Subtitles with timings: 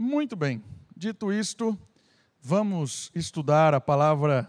[0.00, 0.62] Muito bem,
[0.96, 1.76] dito isto,
[2.40, 4.48] vamos estudar a palavra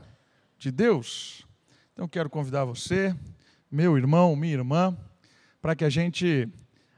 [0.60, 1.44] de Deus.
[1.92, 3.17] Então quero convidar você,
[3.72, 4.96] meu irmão, minha irmã,
[5.59, 6.48] para que a gente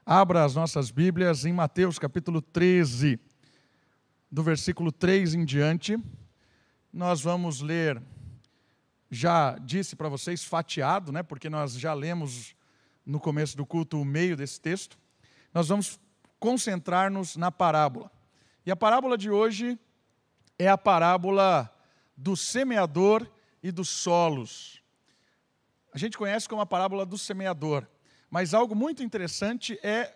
[0.05, 3.17] abra as nossas Bíblias em Mateus capítulo 13,
[4.29, 5.97] do versículo 3 em diante.
[6.91, 8.03] Nós vamos ler,
[9.09, 12.53] já disse para vocês, fatiado, né, porque nós já lemos
[13.05, 14.99] no começo do culto o meio desse texto.
[15.53, 15.97] Nós vamos
[16.37, 18.11] concentrar-nos na parábola.
[18.63, 19.77] E a parábola de hoje
[20.59, 21.73] é a parábola
[22.15, 23.27] do semeador
[23.63, 24.83] e dos solos.
[25.91, 27.87] A gente conhece como a parábola do semeador,
[28.29, 30.15] mas algo muito interessante é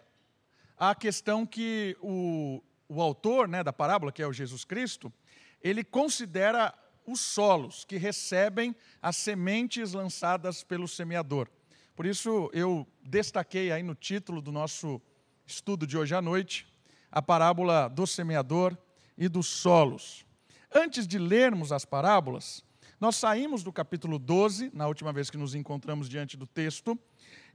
[0.78, 5.12] a questão que o, o autor né, da parábola, que é o Jesus Cristo,
[5.60, 6.72] ele considera
[7.04, 11.50] os solos que recebem as sementes lançadas pelo semeador.
[11.96, 15.02] Por isso eu destaquei aí no título do nosso
[15.48, 16.68] estudo de hoje à noite,
[17.12, 18.78] a parábola do semeador
[19.18, 20.26] e dos solos.
[20.74, 22.64] Antes de lermos as parábolas,
[23.00, 26.98] nós saímos do capítulo 12, na última vez que nos encontramos diante do texto,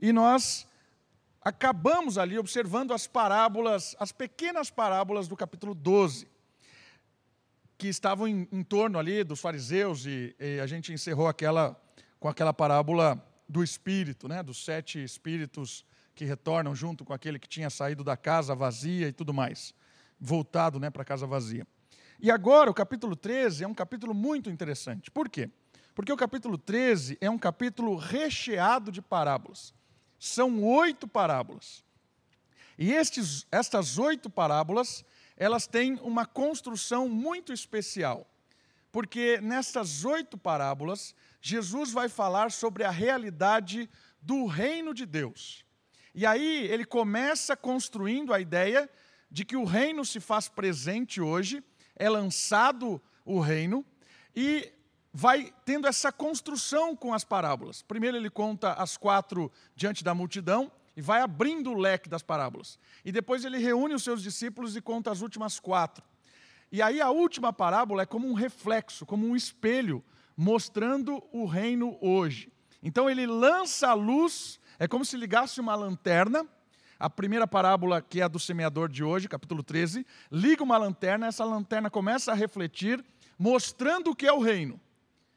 [0.00, 0.66] e nós
[1.42, 6.28] acabamos ali observando as parábolas, as pequenas parábolas do capítulo 12,
[7.78, 11.80] que estavam em, em torno ali dos fariseus, e, e, a gente encerrou aquela
[12.19, 17.48] com aquela parábola do espírito, né, dos sete espíritos que retornam junto com aquele que
[17.48, 19.75] tinha saído da casa vazia e tudo mais,
[20.20, 21.67] voltado né, para a casa vazia.
[22.20, 25.11] E agora, o capítulo 13 é um capítulo muito interessante.
[25.11, 25.50] Por quê?
[25.94, 29.72] Porque o capítulo 13 é um capítulo recheado de parábolas.
[30.19, 31.83] São oito parábolas.
[32.78, 35.05] E estes, estas oito parábolas,
[35.36, 38.27] elas têm uma construção muito especial.
[38.92, 43.89] Porque nessas oito parábolas, Jesus vai falar sobre a realidade
[44.20, 45.64] do reino de Deus.
[46.14, 48.91] E aí ele começa construindo a ideia
[49.30, 51.62] de que o reino se faz presente hoje,
[51.94, 53.84] é lançado o reino,
[54.34, 54.72] e
[55.12, 57.83] vai tendo essa construção com as parábolas.
[57.83, 62.79] Primeiro ele conta as quatro diante da multidão e vai abrindo o leque das parábolas.
[63.05, 66.05] E depois ele reúne os seus discípulos e conta as últimas quatro.
[66.73, 70.05] E aí a última parábola é como um reflexo, como um espelho,
[70.36, 72.52] mostrando o reino hoje.
[72.83, 76.46] Então ele lança a luz é como se ligasse uma lanterna,
[76.98, 81.27] a primeira parábola, que é a do semeador de hoje, capítulo 13, liga uma lanterna,
[81.27, 83.05] essa lanterna começa a refletir,
[83.39, 84.80] mostrando o que é o reino.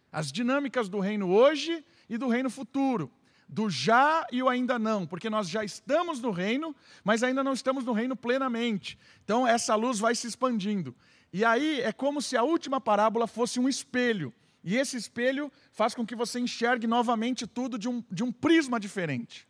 [0.09, 3.11] As dinâmicas do reino hoje e do reino futuro.
[3.49, 7.51] Do já e o ainda não, porque nós já estamos no reino, mas ainda não
[7.51, 8.97] estamos no reino plenamente.
[9.25, 10.95] Então, essa luz vai se expandindo.
[11.33, 15.93] E aí é como se a última parábola fosse um espelho e esse espelho faz
[15.93, 19.47] com que você enxergue novamente tudo de um, de um prisma diferente.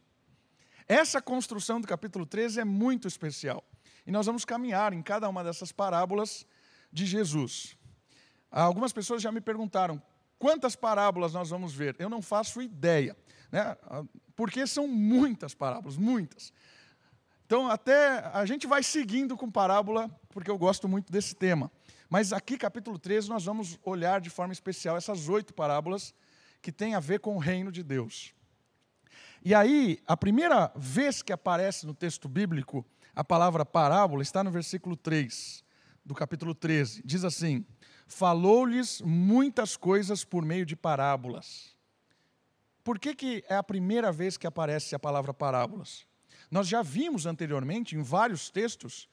[0.88, 3.63] Essa construção do capítulo 13 é muito especial.
[4.06, 6.46] E nós vamos caminhar em cada uma dessas parábolas
[6.91, 7.78] de Jesus.
[8.52, 10.02] Algumas pessoas já me perguntaram
[10.38, 11.96] quantas parábolas nós vamos ver.
[12.00, 13.16] Eu não faço ideia,
[13.52, 13.78] né?
[14.35, 16.52] porque são muitas parábolas, muitas.
[17.46, 21.72] Então, até a gente vai seguindo com parábola, porque eu gosto muito desse tema.
[22.13, 26.13] Mas aqui, capítulo 13, nós vamos olhar de forma especial essas oito parábolas
[26.62, 28.35] que têm a ver com o reino de Deus.
[29.44, 32.85] E aí, a primeira vez que aparece no texto bíblico
[33.16, 35.63] a palavra parábola está no versículo 3
[36.06, 37.02] do capítulo 13.
[37.03, 37.66] Diz assim:
[38.06, 41.75] Falou-lhes muitas coisas por meio de parábolas.
[42.84, 46.06] Por que, que é a primeira vez que aparece a palavra parábolas?
[46.52, 49.09] Nós já vimos anteriormente, em vários textos,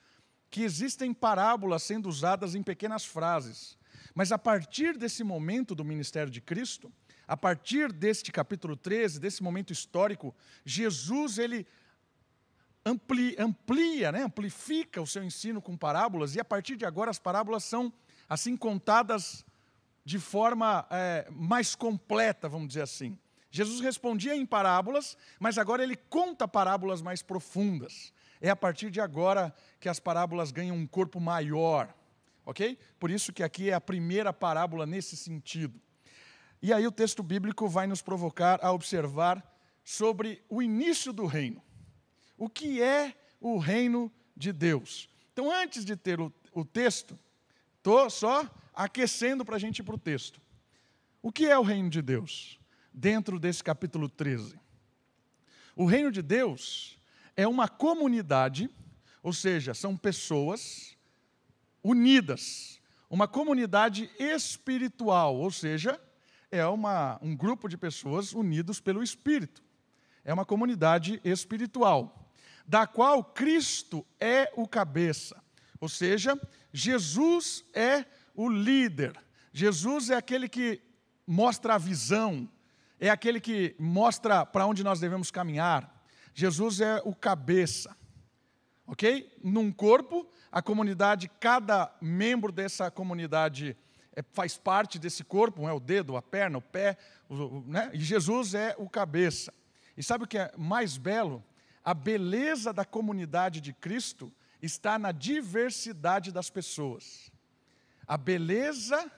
[0.50, 3.78] que existem parábolas sendo usadas em pequenas frases.
[4.14, 6.92] Mas a partir desse momento do ministério de Cristo,
[7.26, 10.34] a partir deste capítulo 13, desse momento histórico,
[10.64, 11.66] Jesus ele
[12.84, 17.18] amplia, amplia né, amplifica o seu ensino com parábolas, e a partir de agora as
[17.18, 17.92] parábolas são
[18.28, 19.44] assim contadas
[20.04, 23.16] de forma é, mais completa, vamos dizer assim.
[23.50, 28.12] Jesus respondia em parábolas, mas agora ele conta parábolas mais profundas.
[28.40, 31.94] É a partir de agora que as parábolas ganham um corpo maior,
[32.44, 32.78] ok?
[32.98, 35.80] Por isso que aqui é a primeira parábola nesse sentido.
[36.62, 39.44] E aí o texto bíblico vai nos provocar a observar
[39.84, 41.62] sobre o início do reino.
[42.36, 45.08] O que é o reino de Deus?
[45.32, 47.18] Então, antes de ter o, o texto,
[47.76, 50.40] estou só aquecendo para a gente ir para o texto.
[51.22, 52.58] O que é o reino de Deus?
[52.92, 54.58] Dentro desse capítulo 13.
[55.76, 56.99] O reino de Deus
[57.36, 58.68] é uma comunidade,
[59.22, 60.96] ou seja, são pessoas
[61.82, 66.00] unidas, uma comunidade espiritual, ou seja,
[66.50, 69.62] é uma, um grupo de pessoas unidos pelo Espírito.
[70.24, 72.30] É uma comunidade espiritual,
[72.66, 75.42] da qual Cristo é o cabeça.
[75.80, 76.38] Ou seja,
[76.72, 78.04] Jesus é
[78.34, 79.18] o líder.
[79.52, 80.80] Jesus é aquele que
[81.26, 82.48] mostra a visão,
[82.98, 85.99] é aquele que mostra para onde nós devemos caminhar.
[86.34, 87.96] Jesus é o cabeça.
[88.86, 89.32] Ok?
[89.42, 93.76] Num corpo, a comunidade, cada membro dessa comunidade
[94.14, 96.96] é, faz parte desse corpo, é o dedo, a perna, o pé,
[97.28, 97.90] o, né?
[97.92, 99.54] e Jesus é o cabeça.
[99.96, 101.44] E sabe o que é mais belo?
[101.84, 107.30] A beleza da comunidade de Cristo está na diversidade das pessoas.
[108.06, 109.10] A beleza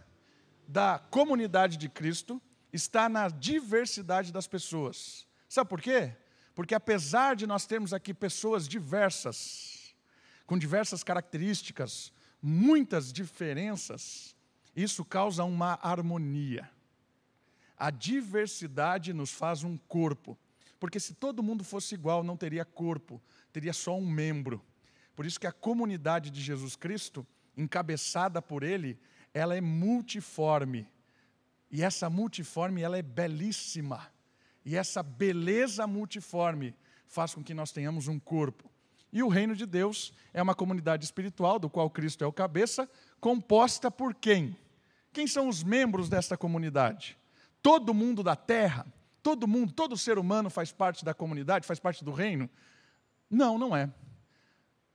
[0.68, 2.40] da comunidade de Cristo
[2.72, 5.26] está na diversidade das pessoas.
[5.48, 6.14] Sabe por quê?
[6.54, 9.94] Porque apesar de nós termos aqui pessoas diversas,
[10.46, 12.12] com diversas características,
[12.42, 14.36] muitas diferenças,
[14.74, 16.68] isso causa uma harmonia.
[17.76, 20.38] A diversidade nos faz um corpo.
[20.78, 23.22] Porque se todo mundo fosse igual, não teria corpo,
[23.52, 24.60] teria só um membro.
[25.14, 27.26] Por isso que a comunidade de Jesus Cristo,
[27.56, 28.98] encabeçada por ele,
[29.32, 30.88] ela é multiforme.
[31.70, 34.10] E essa multiforme, ela é belíssima.
[34.64, 36.74] E essa beleza multiforme
[37.06, 38.70] faz com que nós tenhamos um corpo.
[39.12, 42.88] E o reino de Deus é uma comunidade espiritual, do qual Cristo é o cabeça,
[43.20, 44.56] composta por quem?
[45.12, 47.18] Quem são os membros desta comunidade?
[47.60, 48.86] Todo mundo da terra,
[49.22, 52.48] todo mundo, todo ser humano faz parte da comunidade, faz parte do reino?
[53.28, 53.92] Não, não é.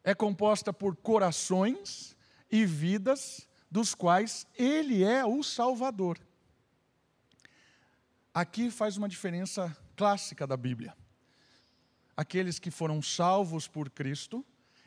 [0.04, 2.18] É composta por corações
[2.52, 6.18] e vidas dos quais Ele é o Salvador.
[8.38, 10.96] Aqui faz uma diferença clássica da Bíblia.
[12.16, 14.46] Aqueles que foram salvos por Cristo,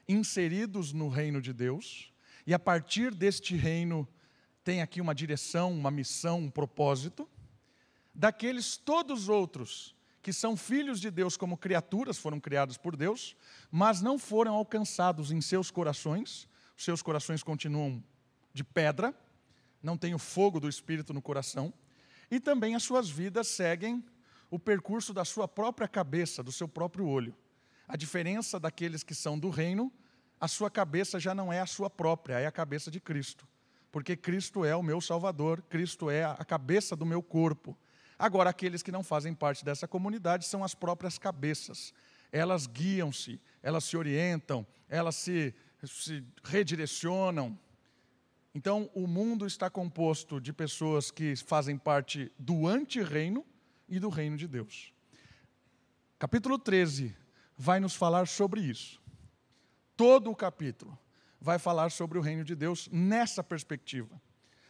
[0.08, 2.12] inseridos no reino de Deus,
[2.47, 4.06] e a partir deste reino
[4.62, 7.29] tem aqui uma direção, uma missão, um propósito,
[8.14, 13.35] daqueles todos outros que são filhos de Deus como criaturas, foram criados por Deus,
[13.69, 18.00] mas não foram alcançados em seus corações, seus corações continuam
[18.55, 19.12] de pedra,
[19.82, 21.75] não tem o fogo do Espírito no coração,
[22.30, 24.04] e também as suas vidas seguem
[24.50, 27.34] o percurso da sua própria cabeça, do seu próprio olho.
[27.88, 29.92] A diferença daqueles que são do reino,
[30.40, 33.46] a sua cabeça já não é a sua própria, é a cabeça de Cristo
[33.90, 37.76] porque Cristo é o meu Salvador, Cristo é a cabeça do meu corpo.
[38.18, 41.92] Agora, aqueles que não fazem parte dessa comunidade são as próprias cabeças.
[42.30, 45.54] Elas guiam-se, elas se orientam, elas se,
[45.84, 47.58] se redirecionam.
[48.55, 53.47] Então, o mundo está composto de pessoas que fazem parte do antirreino
[53.88, 54.93] e do reino de Deus.
[56.19, 57.17] Capítulo 13
[57.56, 59.00] vai nos falar sobre isso.
[59.97, 60.99] Todo o capítulo
[61.41, 64.20] vai falar sobre o reino de Deus nessa perspectiva.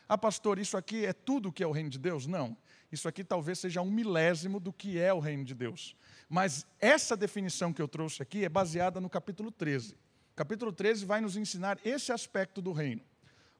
[0.09, 2.27] Ah, pastor, isso aqui é tudo que é o reino de Deus?
[2.27, 2.57] Não.
[2.93, 5.97] Isso aqui talvez seja um milésimo do que é o reino de Deus.
[6.29, 9.95] Mas essa definição que eu trouxe aqui é baseada no capítulo 13.
[9.95, 13.03] O capítulo 13 vai nos ensinar esse aspecto do reino.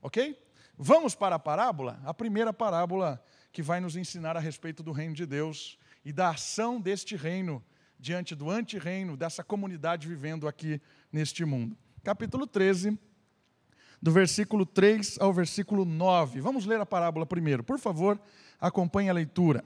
[0.01, 0.39] Ok?
[0.77, 2.01] Vamos para a parábola?
[2.05, 6.31] A primeira parábola que vai nos ensinar a respeito do reino de Deus e da
[6.31, 7.63] ação deste reino
[7.99, 10.81] diante do antirreino, dessa comunidade vivendo aqui
[11.13, 12.99] neste mundo capítulo 13,
[14.01, 16.41] do versículo 3 ao versículo 9.
[16.41, 17.63] Vamos ler a parábola primeiro.
[17.63, 18.19] Por favor,
[18.59, 19.65] acompanhe a leitura.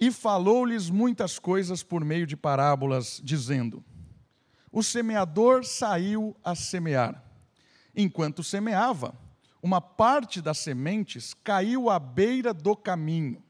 [0.00, 3.84] E falou-lhes muitas coisas por meio de parábolas, dizendo:
[4.70, 7.22] O semeador saiu a semear.
[7.96, 9.14] Enquanto semeava,
[9.62, 13.42] uma parte das sementes caiu à beira do caminho,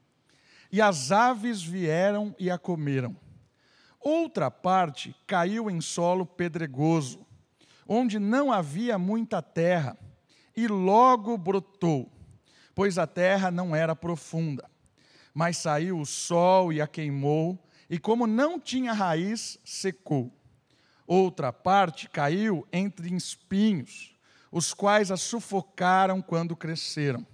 [0.71, 3.15] e as aves vieram e a comeram.
[3.99, 7.27] Outra parte caiu em solo pedregoso,
[7.85, 9.97] onde não havia muita terra,
[10.55, 12.09] e logo brotou,
[12.73, 14.69] pois a terra não era profunda.
[15.33, 20.33] Mas saiu o sol e a queimou, e como não tinha raiz, secou.
[21.05, 24.16] Outra parte caiu entre espinhos,
[24.51, 27.25] os quais a sufocaram quando cresceram.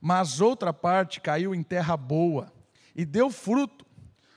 [0.00, 2.52] Mas outra parte caiu em terra boa,
[2.94, 3.86] e deu fruto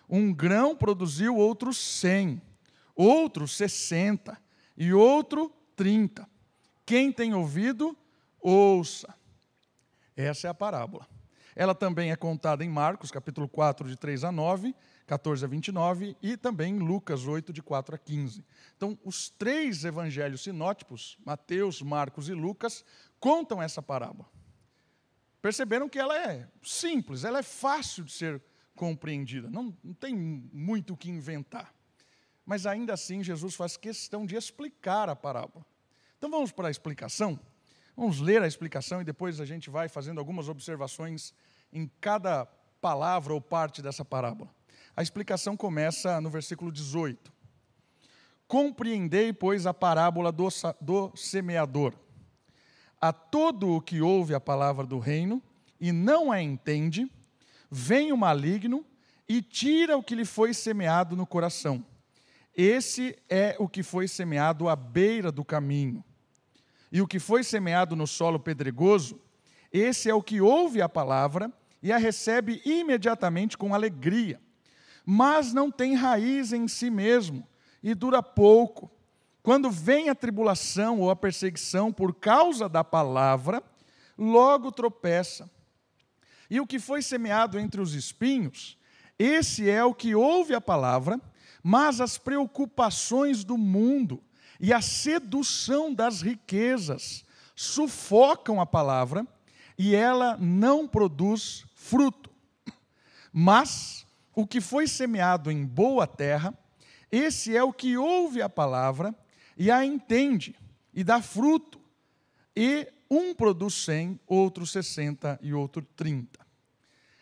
[0.09, 2.41] um grão produziu outros cem,
[2.95, 4.37] outro sessenta
[4.77, 6.27] e outro trinta.
[6.85, 7.97] Quem tem ouvido,
[8.39, 9.13] ouça.
[10.15, 11.07] Essa é a parábola.
[11.55, 16.17] Ela também é contada em Marcos, capítulo 4, de 3 a 9, 14 a 29,
[16.21, 18.43] e também Lucas 8, de 4 a 15.
[18.75, 22.83] Então, os três evangelhos sinótipos, Mateus, Marcos e Lucas,
[23.19, 24.27] contam essa parábola.
[25.41, 28.41] Perceberam que ela é simples, ela é fácil de ser
[28.75, 29.49] compreendida.
[29.49, 31.73] Não, não tem muito o que inventar.
[32.45, 35.65] Mas ainda assim, Jesus faz questão de explicar a parábola.
[36.17, 37.39] Então vamos para a explicação?
[37.95, 41.33] Vamos ler a explicação e depois a gente vai fazendo algumas observações
[41.71, 42.45] em cada
[42.81, 44.53] palavra ou parte dessa parábola.
[44.95, 47.33] A explicação começa no versículo 18.
[48.47, 50.47] Compreendei, pois, a parábola do,
[50.79, 51.93] do semeador.
[53.01, 55.43] A todo o que ouve a palavra do reino
[55.81, 57.11] e não a entende,
[57.69, 58.85] vem o maligno
[59.27, 61.85] e tira o que lhe foi semeado no coração.
[62.55, 66.03] Esse é o que foi semeado à beira do caminho.
[66.89, 69.19] E o que foi semeado no solo pedregoso,
[69.73, 71.51] esse é o que ouve a palavra
[71.83, 74.39] e a recebe imediatamente com alegria,
[75.05, 77.47] mas não tem raiz em si mesmo
[77.83, 78.89] e dura pouco.
[79.43, 83.61] Quando vem a tribulação ou a perseguição por causa da palavra,
[84.17, 85.49] logo tropeça.
[86.49, 88.77] E o que foi semeado entre os espinhos,
[89.19, 91.21] esse é o que ouve a palavra,
[91.61, 94.21] mas as preocupações do mundo
[94.59, 97.23] e a sedução das riquezas
[97.55, 99.25] sufocam a palavra
[99.77, 102.29] e ela não produz fruto.
[103.31, 104.04] Mas
[104.35, 106.53] o que foi semeado em boa terra,
[107.11, 109.15] esse é o que ouve a palavra
[109.57, 110.55] e a entende
[110.93, 111.79] e dá fruto.
[112.55, 116.45] E um produz cem, outro sessenta e outro trinta.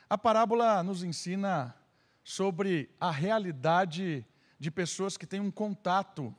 [0.09, 1.75] A parábola nos ensina
[2.23, 4.25] sobre a realidade
[4.59, 6.33] de pessoas que têm um contato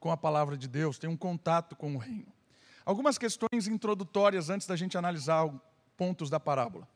[0.00, 2.32] com a palavra de Deus, têm um contato com o reino.
[2.84, 5.48] Algumas questões introdutórias antes da gente analisar
[5.96, 6.88] pontos da parábola.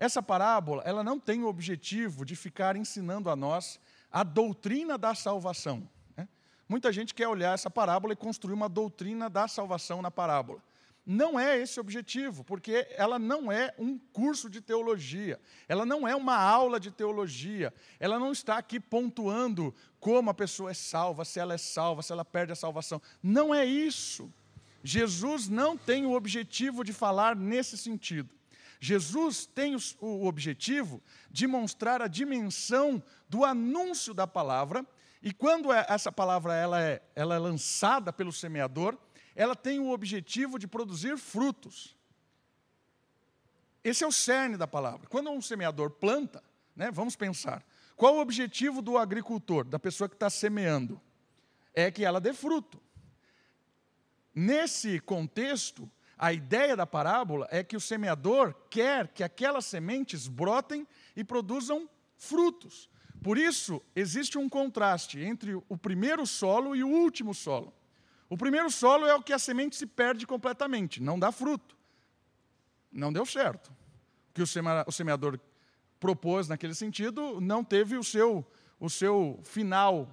[0.00, 3.78] Essa parábola, ela não tem o objetivo de ficar ensinando a nós
[4.10, 5.86] a doutrina da salvação.
[6.16, 6.26] Né?
[6.66, 10.62] Muita gente quer olhar essa parábola e construir uma doutrina da salvação na parábola.
[11.04, 15.38] Não é esse o objetivo, porque ela não é um curso de teologia,
[15.68, 20.70] ela não é uma aula de teologia, ela não está aqui pontuando como a pessoa
[20.70, 23.02] é salva, se ela é salva, se ela perde a salvação.
[23.22, 24.32] Não é isso.
[24.82, 28.39] Jesus não tem o objetivo de falar nesse sentido.
[28.80, 34.86] Jesus tem o objetivo de mostrar a dimensão do anúncio da palavra,
[35.22, 38.96] e quando é, essa palavra ela é, ela é lançada pelo semeador,
[39.36, 41.94] ela tem o objetivo de produzir frutos.
[43.84, 45.06] Esse é o cerne da palavra.
[45.08, 46.42] Quando um semeador planta,
[46.74, 47.62] né, vamos pensar,
[47.96, 50.98] qual o objetivo do agricultor, da pessoa que está semeando?
[51.74, 52.80] É que ela dê fruto.
[54.34, 55.90] Nesse contexto,
[56.22, 60.86] a ideia da parábola é que o semeador quer que aquelas sementes brotem
[61.16, 62.90] e produzam frutos.
[63.22, 67.72] Por isso, existe um contraste entre o primeiro solo e o último solo.
[68.28, 71.74] O primeiro solo é o que a semente se perde completamente, não dá fruto.
[72.92, 73.68] Não deu certo.
[73.68, 75.40] O que o semeador
[75.98, 78.46] propôs naquele sentido não teve o seu,
[78.78, 80.06] o seu final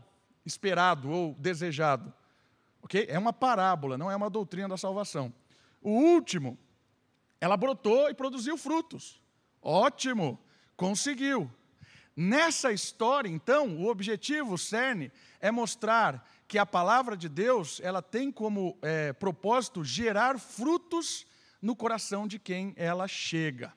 [0.46, 2.14] esperado ou desejado.
[2.82, 3.08] Ok?
[3.10, 5.34] É uma parábola, não é uma doutrina da salvação.
[5.88, 6.60] O último,
[7.40, 9.24] ela brotou e produziu frutos.
[9.62, 10.38] Ótimo,
[10.76, 11.50] conseguiu.
[12.14, 18.02] Nessa história, então, o objetivo, o cerne, é mostrar que a palavra de Deus ela
[18.02, 21.26] tem como é, propósito gerar frutos
[21.62, 23.74] no coração de quem ela chega.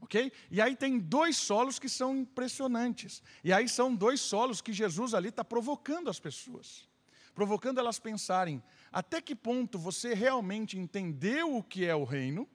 [0.00, 0.30] Ok?
[0.48, 3.20] E aí tem dois solos que são impressionantes.
[3.42, 6.88] E aí são dois solos que Jesus ali está provocando as pessoas
[7.40, 12.48] provocando elas pensarem até que ponto você realmente entendeu o que é o reino,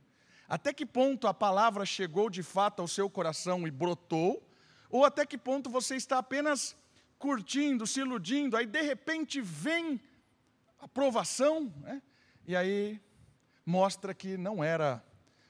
[0.48, 4.48] até que ponto a palavra chegou de fato ao seu coração e brotou,
[4.90, 6.76] ou até que ponto você está apenas
[7.18, 10.00] curtindo, se iludindo, aí de repente vem
[10.80, 12.02] a provação, né?
[12.46, 13.02] e aí
[13.66, 15.04] mostra que não era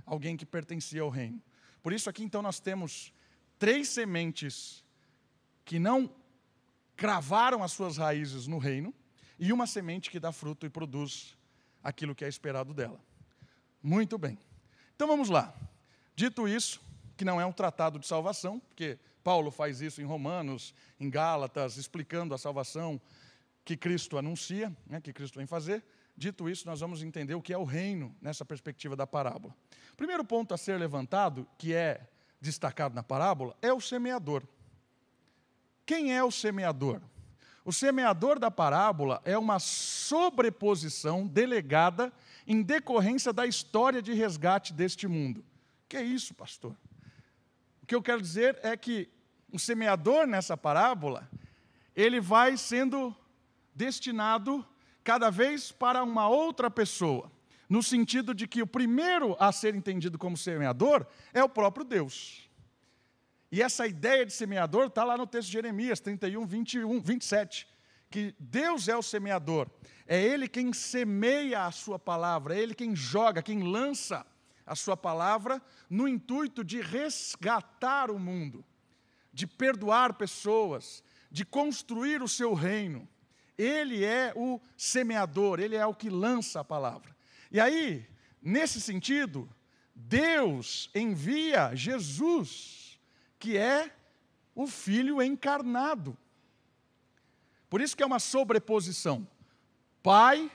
[0.06, 1.42] alguém que pertencia ao reino.
[1.82, 3.14] Por isso, aqui então nós temos
[3.60, 4.84] três sementes
[5.66, 6.10] que não
[6.96, 8.94] cravaram as suas raízes no reino,
[9.38, 11.36] e uma semente que dá fruto e produz
[11.84, 13.00] aquilo que é esperado dela.
[13.82, 14.38] Muito bem.
[14.96, 15.54] Então vamos lá.
[16.16, 16.82] Dito isso,
[17.18, 21.78] que não é um tratado de salvação, porque Paulo faz isso em Romanos, em Gálatas,
[21.78, 23.00] explicando a salvação
[23.64, 25.84] que Cristo anuncia, né, que Cristo vem fazer.
[26.16, 29.54] Dito isso, nós vamos entender o que é o reino nessa perspectiva da parábola.
[29.98, 32.08] Primeiro ponto a ser levantado, que é
[32.40, 34.44] destacado na parábola, é o semeador.
[35.86, 37.02] Quem é o semeador?
[37.66, 42.14] O semeador da parábola é uma sobreposição delegada
[42.46, 45.44] em decorrência da história de resgate deste mundo.
[45.90, 46.78] Que é isso, pastor?
[47.82, 49.10] O que eu quero dizer é que
[49.52, 51.28] o semeador nessa parábola,
[51.96, 53.16] ele vai sendo
[53.74, 54.64] destinado
[55.04, 57.32] cada vez para uma outra pessoa,
[57.68, 61.04] no sentido de que o primeiro a ser entendido como semeador
[61.34, 62.48] é o próprio Deus.
[63.56, 67.66] E essa ideia de semeador está lá no texto de Jeremias 31, 21, 27.
[68.12, 69.70] Que Deus é o semeador.
[70.06, 74.26] É Ele quem semeia a sua palavra, é Ele quem joga, quem lança
[74.66, 78.62] a sua palavra no intuito de resgatar o mundo,
[79.32, 83.08] de perdoar pessoas, de construir o seu reino.
[83.58, 87.16] Ele é o semeador, ele é o que lança a palavra.
[87.50, 88.06] E aí,
[88.42, 89.50] nesse sentido,
[89.96, 92.85] Deus envia Jesus,
[93.40, 93.92] que é
[94.54, 96.18] o Filho encarnado.
[97.70, 99.28] Por isso que é uma sobreposição.
[100.02, 100.52] Pai,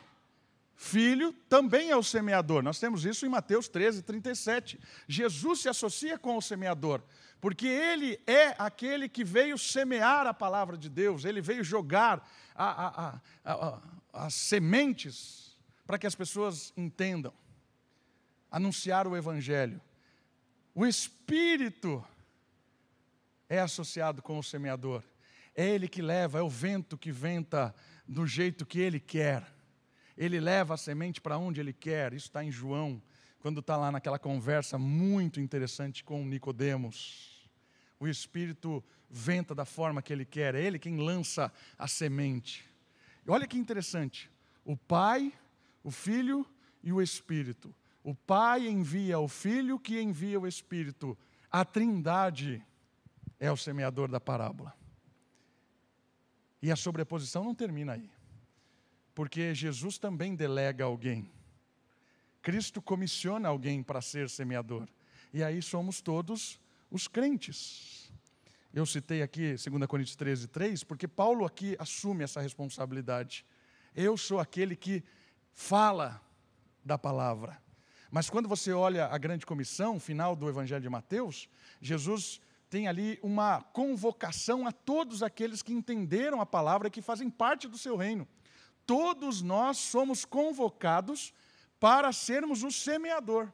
[0.75, 2.62] Filho também é o semeador.
[2.62, 4.80] Nós temos isso em Mateus 13, 37.
[5.06, 7.02] Jesus se associa com o semeador,
[7.38, 13.10] porque ele é aquele que veio semear a palavra de Deus, ele veio jogar a,
[13.10, 13.80] a, a,
[14.12, 15.54] as sementes
[15.87, 17.34] para que as pessoas entendam,
[18.50, 19.80] anunciar o Evangelho.
[20.75, 22.02] O Espírito
[23.50, 25.02] é associado com o semeador.
[25.57, 27.75] É ele que leva, é o vento que venta
[28.07, 29.45] do jeito que ele quer.
[30.16, 32.12] Ele leva a semente para onde ele quer.
[32.12, 33.02] Isso está em João,
[33.40, 37.50] quando está lá naquela conversa muito interessante com Nicodemos.
[37.99, 42.64] O Espírito venta da forma que ele quer, é ele quem lança a semente.
[43.26, 44.30] E olha que interessante.
[44.64, 45.33] O Pai,
[45.83, 46.47] o Filho
[46.85, 47.75] e o Espírito.
[48.04, 51.19] O Pai envia o Filho que envia o Espírito.
[51.50, 52.64] A Trindade
[53.40, 54.73] é o semeador da parábola.
[56.62, 58.11] E a sobreposição não termina aí.
[59.14, 61.32] Porque Jesus também delega alguém.
[62.42, 64.87] Cristo comissiona alguém para ser semeador.
[65.32, 68.12] E aí somos todos os crentes.
[68.73, 73.44] Eu citei aqui 2 Coríntios 13, 3, porque Paulo aqui assume essa responsabilidade.
[73.97, 75.02] Eu sou aquele que
[75.52, 76.20] fala
[76.85, 77.61] da palavra.
[78.11, 81.49] Mas quando você olha a grande comissão, final do Evangelho de Mateus,
[81.80, 87.28] Jesus tem ali uma convocação a todos aqueles que entenderam a palavra e que fazem
[87.28, 88.26] parte do seu reino.
[88.86, 91.34] Todos nós somos convocados
[91.80, 93.52] para sermos o semeador.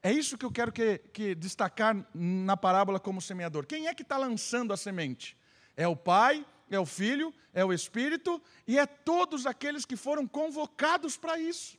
[0.00, 3.66] É isso que eu quero que, que destacar na parábola como semeador.
[3.66, 5.36] Quem é que está lançando a semente?
[5.76, 10.24] É o Pai, é o Filho, é o Espírito e é todos aqueles que foram
[10.24, 11.76] convocados para isso.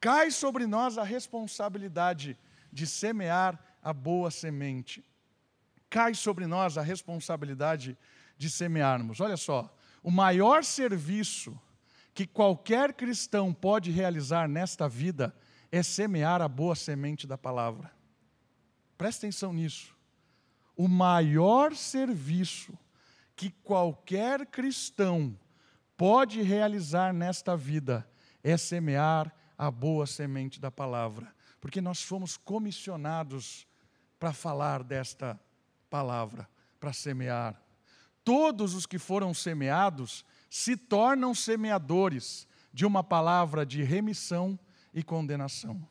[0.00, 2.36] Cai sobre nós a responsabilidade
[2.72, 5.04] de semear a boa semente.
[5.90, 7.98] Cai sobre nós a responsabilidade
[8.38, 9.20] de semearmos.
[9.20, 11.58] Olha só, o maior serviço
[12.14, 15.34] que qualquer cristão pode realizar nesta vida
[15.70, 17.90] é semear a boa semente da palavra.
[18.96, 19.96] Presta atenção nisso.
[20.76, 22.76] O maior serviço
[23.34, 25.38] que qualquer cristão
[25.96, 28.08] pode realizar nesta vida
[28.42, 33.66] é semear a boa semente da palavra, porque nós fomos comissionados
[34.22, 35.36] para falar desta
[35.90, 37.60] palavra, para semear.
[38.22, 44.56] Todos os que foram semeados se tornam semeadores de uma palavra de remissão
[44.94, 45.84] e condenação.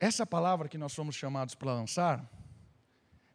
[0.00, 2.26] Essa palavra que nós somos chamados para lançar,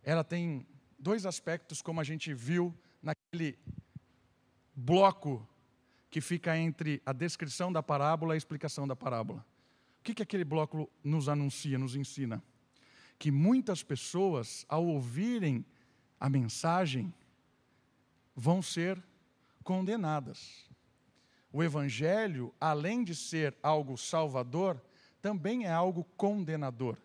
[0.02, 0.66] ela tem
[0.98, 3.60] dois aspectos, como a gente viu naquele
[4.74, 5.48] bloco
[6.10, 9.46] que fica entre a descrição da parábola e a explicação da parábola.
[10.10, 12.44] Que, que aquele bloco nos anuncia, nos ensina?
[13.20, 15.64] Que muitas pessoas, ao ouvirem
[16.20, 17.14] a mensagem,
[18.36, 19.00] vão ser
[19.64, 20.66] condenadas.
[21.54, 24.82] O Evangelho, além de ser algo salvador,
[25.22, 26.98] também é algo condenador.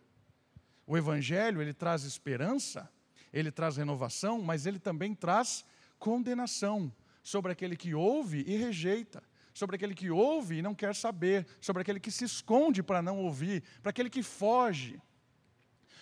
[0.87, 2.91] O Evangelho, ele traz esperança,
[3.35, 5.63] ele traz renovação, mas ele também traz
[5.99, 6.91] condenação
[7.23, 9.23] sobre aquele que ouve e rejeita
[9.55, 13.19] sobre aquele que ouve e não quer saber, sobre aquele que se esconde para não
[13.19, 15.01] ouvir, para aquele que foge.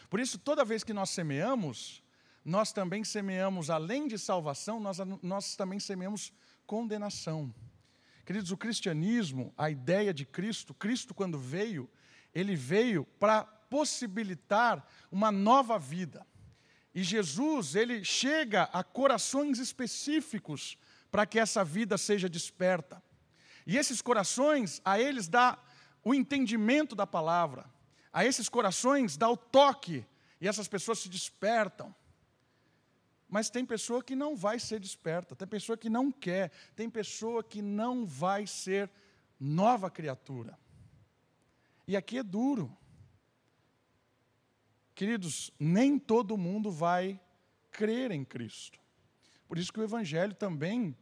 [0.09, 2.03] Por isso, toda vez que nós semeamos,
[2.45, 6.33] nós também semeamos, além de salvação, nós, nós também semeamos
[6.67, 7.55] condenação.
[8.25, 11.89] Queridos, o cristianismo, a ideia de Cristo, Cristo quando veio,
[12.35, 16.27] ele veio para possibilitar uma nova vida.
[16.95, 20.79] E Jesus, ele chega a corações específicos
[21.11, 23.02] para que essa vida seja desperta.
[23.67, 25.59] E esses corações, a eles dá
[26.05, 27.71] o entendimento da palavra,
[28.13, 30.05] a esses corações dá o toque,
[30.41, 31.95] e essas pessoas se despertam.
[33.29, 37.43] Mas tem pessoa que não vai ser desperta, tem pessoa que não quer, tem pessoa
[37.43, 38.91] que não vai ser
[39.39, 40.59] nova criatura.
[41.87, 42.77] E aqui é duro.
[44.95, 47.19] Queridos, nem todo mundo vai
[47.71, 48.79] crer em Cristo.
[49.49, 50.97] Por isso que o Evangelho também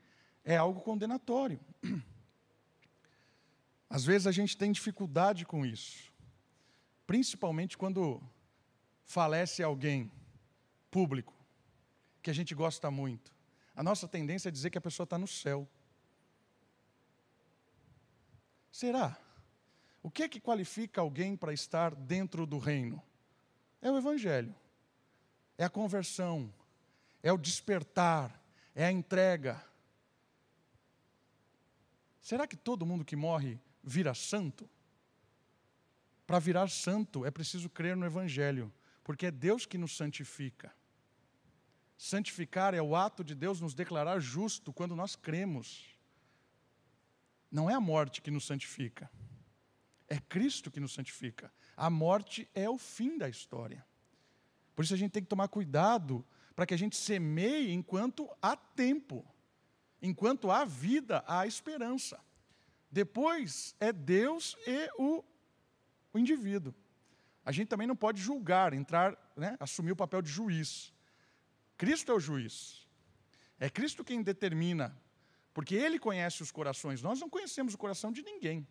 [0.44, 1.61] é algo condenatório.
[3.90, 6.12] Às vezes a gente tem dificuldade com isso,
[7.09, 8.22] principalmente quando
[9.05, 10.12] falece alguém
[10.92, 11.35] público,
[12.22, 13.35] que a gente gosta muito.
[13.74, 15.68] A nossa tendência é dizer que a pessoa está no céu.
[18.70, 19.18] Será?
[20.00, 23.03] O que é que qualifica alguém para estar dentro do reino?
[23.83, 24.55] É o Evangelho,
[25.59, 26.53] é a conversão,
[27.24, 28.40] é o despertar,
[28.72, 29.61] é a entrega.
[32.22, 34.68] Será que todo mundo que morre vira santo?
[36.26, 40.72] Para virar santo é preciso crer no Evangelho, porque é Deus que nos santifica.
[41.96, 45.86] Santificar é o ato de Deus nos declarar justo quando nós cremos.
[47.50, 49.10] Não é a morte que nos santifica,
[50.08, 51.52] é Cristo que nos santifica.
[51.76, 53.84] A morte é o fim da história.
[54.74, 58.56] Por isso a gente tem que tomar cuidado para que a gente semeie enquanto há
[58.56, 59.26] tempo,
[60.00, 62.20] enquanto há vida, há esperança.
[62.90, 65.24] Depois é Deus e o,
[66.12, 66.74] o indivíduo.
[67.44, 70.92] A gente também não pode julgar, entrar, né, assumir o papel de juiz.
[71.76, 72.87] Cristo é o juiz.
[73.59, 74.96] É Cristo quem determina,
[75.55, 77.00] porque Ele conhece os corações.
[77.00, 78.66] Nós não conhecemos o coração de ninguém.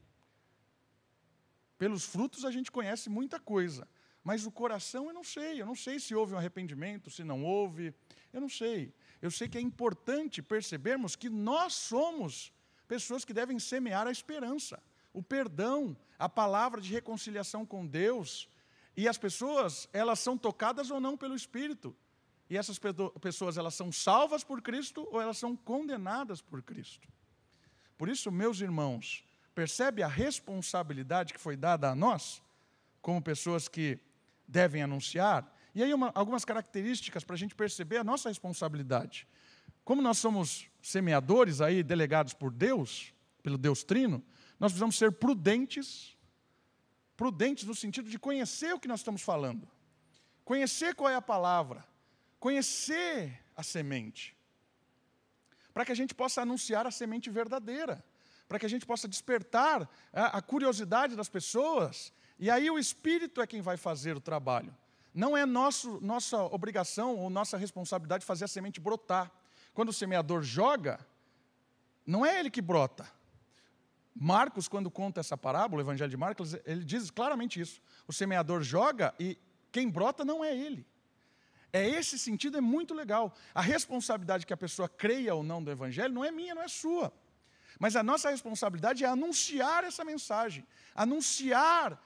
[1.78, 3.88] Pelos frutos a gente conhece muita coisa.
[4.24, 7.44] Mas o coração eu não sei, eu não sei se houve um arrependimento, se não
[7.44, 7.94] houve,
[8.34, 8.94] eu não sei.
[9.22, 12.54] Eu sei que é importante percebermos que nós somos
[12.90, 14.82] pessoas que devem semear a esperança,
[15.14, 18.50] o perdão, a palavra de reconciliação com Deus.
[18.98, 21.96] E as pessoas, elas são tocadas ou não pelo Espírito.
[22.50, 22.80] E essas
[23.22, 27.08] pessoas, elas são salvas por Cristo ou elas são condenadas por Cristo.
[27.96, 29.24] Por isso, meus irmãos,
[29.54, 32.42] percebe a responsabilidade que foi dada a nós,
[33.04, 34.00] como pessoas que
[34.48, 35.56] devem anunciar.
[35.76, 39.28] E aí, uma, algumas características para a gente perceber a nossa responsabilidade.
[39.86, 43.14] Como nós somos semeadores aí, delegados por Deus,
[43.44, 44.24] pelo Deus Trino,
[44.60, 46.18] nós precisamos ser prudentes,
[47.16, 49.68] prudentes no sentido de conhecer o que nós estamos falando,
[50.44, 51.86] conhecer qual é a palavra,
[52.40, 54.36] conhecer a semente,
[55.74, 58.04] para que a gente possa anunciar a semente verdadeira,
[58.48, 63.42] para que a gente possa despertar a, a curiosidade das pessoas e aí o Espírito
[63.42, 64.74] é quem vai fazer o trabalho.
[65.14, 69.30] Não é nosso, nossa obrigação ou nossa responsabilidade fazer a semente brotar.
[69.74, 71.06] Quando o semeador joga,
[72.06, 73.10] não é ele que brota.
[74.14, 77.82] Marcos, quando conta essa parábola, o Evangelho de Marcos, ele diz claramente isso.
[78.08, 79.38] O semeador joga e
[79.72, 80.86] quem brota não é ele.
[81.72, 83.34] É esse sentido, é muito legal.
[83.54, 86.68] A responsabilidade que a pessoa creia ou não do Evangelho não é minha, não é
[86.68, 87.14] sua.
[87.80, 92.02] Mas a nossa responsabilidade é anunciar essa mensagem, anunciar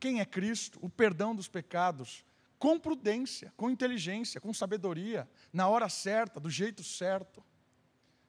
[0.00, 2.24] quem é Cristo, o perdão dos pecados,
[2.58, 7.44] com prudência, com inteligência, com sabedoria, na hora certa, do jeito certo.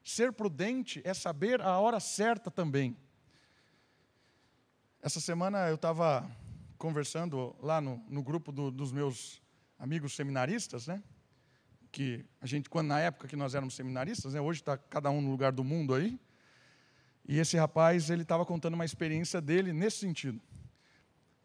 [0.04, 2.98] Ser prudente é saber a hora certa também.
[5.02, 6.30] Essa semana eu estava
[6.78, 9.42] conversando lá no, no grupo do, dos meus
[9.78, 11.04] amigos seminaristas, né?
[11.92, 14.42] Que a gente, quando na época que nós éramos seminaristas, né?
[14.42, 16.20] Hoje está cada um no lugar do mundo aí.
[17.28, 20.42] E esse rapaz ele estava contando uma experiência dele nesse sentido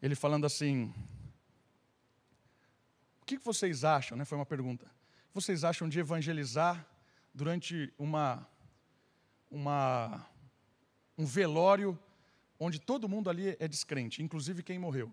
[0.03, 0.93] ele falando assim:
[3.23, 4.17] O que vocês acham?
[4.17, 4.85] Né, foi uma pergunta.
[5.33, 6.85] Vocês acham de evangelizar
[7.33, 8.45] durante uma,
[9.49, 10.27] uma,
[11.17, 11.97] um velório
[12.59, 15.09] onde todo mundo ali é descrente, inclusive quem morreu?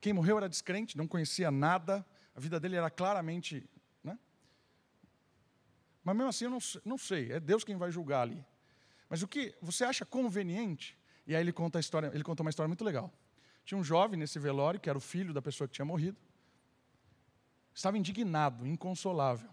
[0.00, 3.68] Quem morreu era descrente, não conhecia nada, a vida dele era claramente.
[4.04, 4.16] Né?
[6.04, 8.46] Mas mesmo assim eu não, não sei, é Deus quem vai julgar ali.
[9.08, 10.96] Mas o que você acha conveniente?
[11.26, 13.12] E aí ele conta a história, ele conta uma história muito legal.
[13.64, 16.16] Tinha um jovem nesse velório, que era o filho da pessoa que tinha morrido.
[17.80, 19.48] Estava indignado, inconsolável.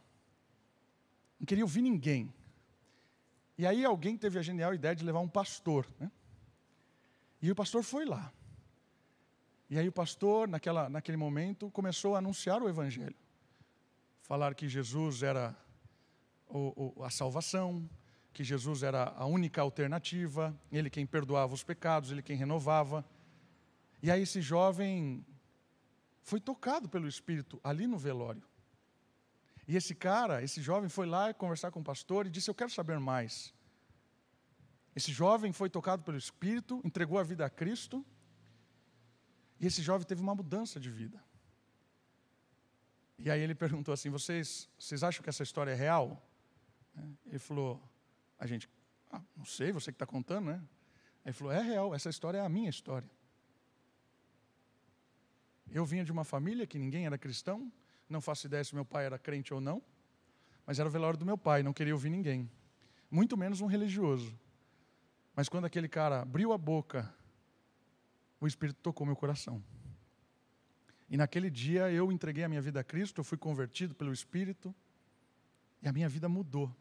[1.39, 2.33] Não queria ouvir ninguém.
[3.57, 5.87] E aí alguém teve a genial ideia de levar um pastor.
[5.97, 6.11] Né?
[7.41, 8.33] E o pastor foi lá.
[9.69, 13.15] E aí o pastor, naquela, naquele momento, começou a anunciar o Evangelho.
[14.23, 15.55] Falar que Jesus era
[16.49, 17.89] o, o, a salvação,
[18.33, 23.05] que Jesus era a única alternativa, ele quem perdoava os pecados, ele quem renovava.
[24.03, 25.25] E aí esse jovem
[26.27, 28.43] foi tocado pelo Espírito ali no velório.
[29.65, 32.69] E esse cara, esse jovem foi lá conversar com o pastor e disse: Eu quero
[32.69, 33.53] saber mais.
[34.93, 38.05] Esse jovem foi tocado pelo Espírito, entregou a vida a Cristo.
[39.57, 41.23] E esse jovem teve uma mudança de vida.
[43.17, 46.21] E aí ele perguntou assim: Vocês, vocês acham que essa história é real?
[47.25, 47.81] Ele falou:
[48.37, 48.69] A gente,
[49.09, 50.61] ah, não sei, você que está contando, né?
[51.23, 53.09] Ele falou: É real, essa história é a minha história.
[55.71, 57.71] Eu vinha de uma família que ninguém era cristão,
[58.09, 59.81] não faço ideia se meu pai era crente ou não,
[60.65, 62.49] mas era o velório do meu pai, não queria ouvir ninguém,
[63.11, 64.37] muito menos um religioso.
[65.35, 67.13] Mas quando aquele cara abriu a boca,
[68.39, 69.63] o Espírito tocou meu coração.
[71.09, 74.73] E naquele dia eu entreguei a minha vida a Cristo, eu fui convertido pelo Espírito,
[75.81, 76.75] e a minha vida mudou.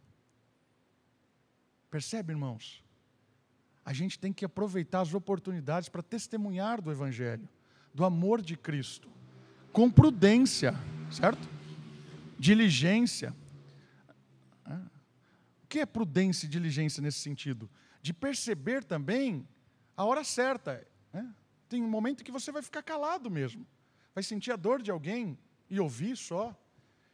[1.90, 2.84] Percebe, irmãos?
[3.84, 7.48] A gente tem que aproveitar as oportunidades para testemunhar do Evangelho
[7.96, 9.08] do amor de Cristo,
[9.72, 10.74] com prudência,
[11.10, 11.48] certo?
[12.38, 13.34] Diligência.
[14.66, 17.70] O que é prudência e diligência nesse sentido?
[18.02, 19.48] De perceber também
[19.96, 20.86] a hora certa.
[21.10, 21.34] Né?
[21.70, 23.66] Tem um momento que você vai ficar calado mesmo,
[24.14, 25.38] vai sentir a dor de alguém
[25.70, 26.54] e ouvir só.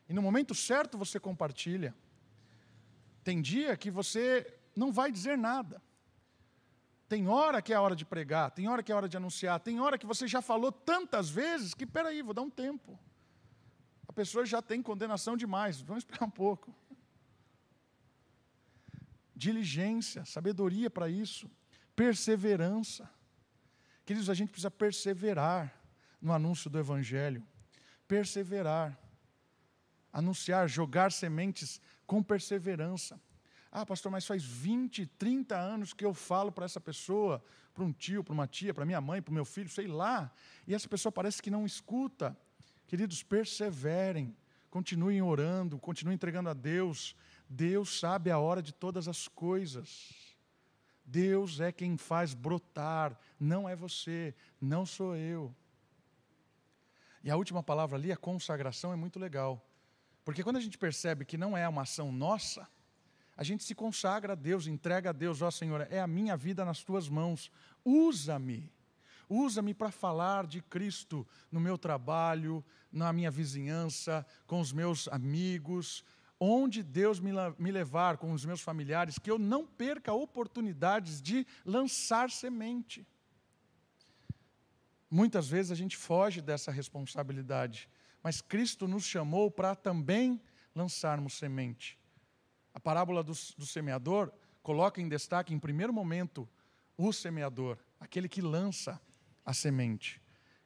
[0.09, 1.95] E no momento certo você compartilha.
[3.23, 5.81] Tem dia que você não vai dizer nada.
[7.13, 9.79] Tem hora que é hora de pregar, tem hora que é hora de anunciar, tem
[9.79, 12.99] hora que você já falou tantas vezes que, peraí, vou dar um tempo.
[14.09, 16.75] A pessoa já tem condenação demais, vamos esperar um pouco.
[19.37, 21.51] Diligência, sabedoria para isso,
[21.95, 23.11] perseverança.
[24.07, 25.71] Queridos, a gente precisa perseverar
[26.19, 27.47] no anúncio do Evangelho.
[28.09, 28.99] Perseverar.
[30.11, 33.21] Anunciar, jogar sementes com perseverança.
[33.75, 37.91] Ah, pastor, mas faz 20, 30 anos que eu falo para essa pessoa, para um
[37.91, 40.31] tio, para uma tia, para minha mãe, para o meu filho, sei lá,
[40.67, 42.37] e essa pessoa parece que não escuta.
[42.87, 44.37] Queridos, perseverem,
[44.69, 47.17] continuem orando, continuem entregando a Deus.
[47.49, 50.13] Deus sabe a hora de todas as coisas.
[51.03, 55.55] Deus é quem faz brotar, não é você, não sou eu.
[57.25, 59.67] E a última palavra ali, a consagração, é muito legal.
[60.25, 62.69] Porque quando a gente percebe que não é uma ação nossa,
[63.43, 66.65] a gente se consagra a Deus, entrega a Deus, ó Senhor, é a minha vida
[66.65, 67.51] nas tuas mãos,
[67.85, 68.73] usa-me.
[69.29, 76.05] Usa-me para falar de Cristo no meu trabalho, na minha vizinhança, com os meus amigos,
[76.39, 81.45] onde Deus me, me levar, com os meus familiares, que eu não perca oportunidades de
[81.65, 83.05] lançar semente.
[85.11, 87.89] Muitas vezes a gente foge dessa responsabilidade,
[88.23, 90.41] mas Cristo nos chamou para também
[90.73, 92.01] lançarmos semente.
[92.75, 94.33] A parábola do, do semeador
[94.63, 96.49] coloca em destaque, em primeiro momento,
[96.97, 99.01] o semeador, aquele que lança
[99.45, 100.21] a semente.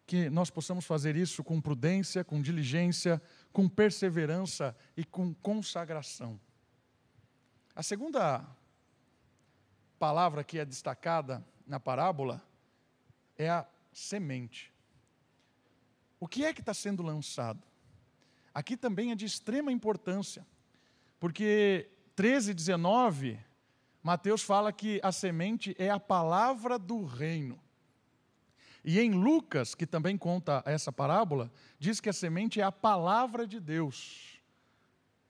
[0.06, 3.20] Que nós possamos fazer isso com prudência, com diligência,
[3.52, 6.38] com perseverança e com consagração.
[7.74, 8.46] A segunda
[9.98, 12.42] palavra que é destacada na parábola
[13.36, 14.72] é a semente.
[16.20, 17.62] O que é que está sendo lançado?
[18.54, 20.46] Aqui também é de extrema importância,
[21.18, 23.38] porque 13, 19,
[24.02, 27.60] Mateus fala que a semente é a palavra do reino.
[28.82, 33.46] E em Lucas, que também conta essa parábola, diz que a semente é a palavra
[33.46, 34.40] de Deus.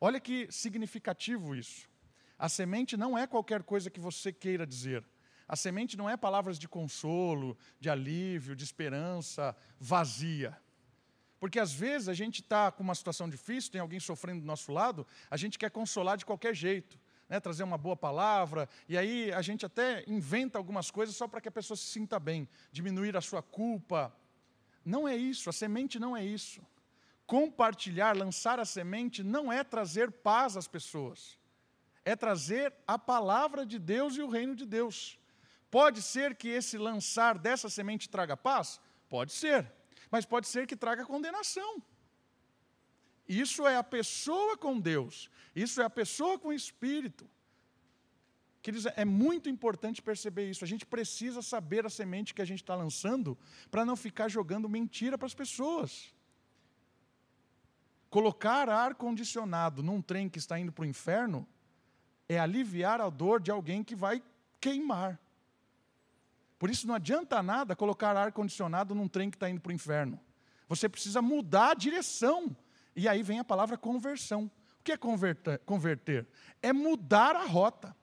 [0.00, 1.88] Olha que significativo isso.
[2.38, 5.04] A semente não é qualquer coisa que você queira dizer.
[5.48, 10.56] A semente não é palavras de consolo, de alívio, de esperança vazia.
[11.46, 14.72] Porque às vezes a gente está com uma situação difícil, tem alguém sofrendo do nosso
[14.72, 17.38] lado, a gente quer consolar de qualquer jeito, né?
[17.38, 21.46] trazer uma boa palavra, e aí a gente até inventa algumas coisas só para que
[21.46, 24.12] a pessoa se sinta bem, diminuir a sua culpa.
[24.84, 26.60] Não é isso, a semente não é isso.
[27.28, 31.38] Compartilhar, lançar a semente não é trazer paz às pessoas,
[32.04, 35.16] é trazer a palavra de Deus e o reino de Deus.
[35.70, 38.80] Pode ser que esse lançar dessa semente traga paz?
[39.08, 39.75] Pode ser
[40.16, 41.72] mas pode ser que traga condenação.
[43.28, 47.28] Isso é a pessoa com Deus, isso é a pessoa com o Espírito.
[48.62, 50.64] Queridos, é muito importante perceber isso.
[50.64, 53.36] A gente precisa saber a semente que a gente está lançando
[53.70, 56.14] para não ficar jogando mentira para as pessoas.
[58.08, 61.46] Colocar ar-condicionado num trem que está indo para o inferno
[62.26, 64.22] é aliviar a dor de alguém que vai
[64.58, 65.20] queimar.
[66.66, 70.18] Por isso não adianta nada colocar ar-condicionado num trem que está indo para o inferno.
[70.68, 72.56] Você precisa mudar a direção.
[72.96, 74.50] E aí vem a palavra conversão.
[74.80, 76.26] O que é converter?
[76.60, 77.94] É mudar a rota.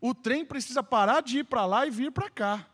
[0.00, 2.66] O trem precisa parar de ir para lá e vir para cá.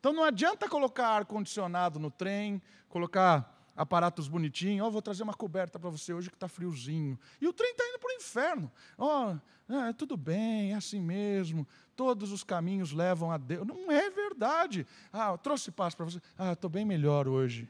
[0.00, 4.88] Então não adianta colocar ar-condicionado no trem, colocar aparatos bonitinhos.
[4.88, 7.16] Oh, vou trazer uma coberta para você hoje que está friozinho.
[7.40, 8.72] E o trem está indo para o inferno.
[8.98, 9.36] Oh,
[9.68, 11.66] é, tudo bem, é assim mesmo
[11.98, 13.66] todos os caminhos levam a Deus.
[13.66, 14.86] Não é verdade.
[15.12, 16.22] Ah, trouxe paz para você.
[16.38, 17.68] Ah, estou bem melhor hoje.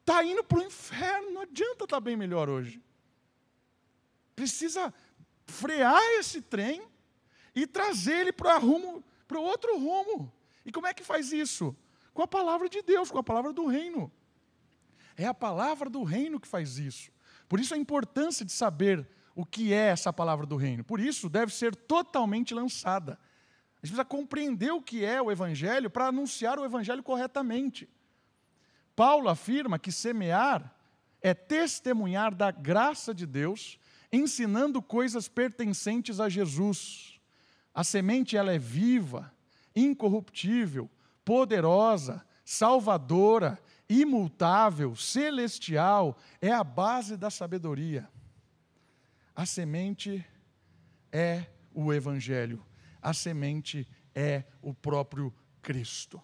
[0.00, 2.80] Está indo para o inferno, não adianta estar tá bem melhor hoje.
[4.34, 4.92] Precisa
[5.44, 6.82] frear esse trem
[7.54, 8.58] e trazer ele para
[9.28, 10.32] para outro rumo.
[10.64, 11.76] E como é que faz isso?
[12.14, 14.10] Com a palavra de Deus, com a palavra do reino.
[15.14, 17.10] É a palavra do reino que faz isso.
[17.50, 20.82] Por isso a importância de saber o que é essa palavra do reino.
[20.82, 23.12] Por isso deve ser totalmente lançada.
[23.12, 27.86] A gente precisa compreender o que é o Evangelho para anunciar o Evangelho corretamente.
[28.96, 30.74] Paulo afirma que semear
[31.20, 33.78] é testemunhar da graça de Deus,
[34.10, 37.20] ensinando coisas pertencentes a Jesus.
[37.74, 39.30] A semente ela é viva,
[39.74, 40.90] incorruptível,
[41.22, 48.08] poderosa, salvadora, imutável, celestial, é a base da sabedoria.
[49.36, 50.26] A semente
[51.12, 51.44] é
[51.74, 52.64] o Evangelho.
[53.02, 56.22] A semente é o próprio Cristo.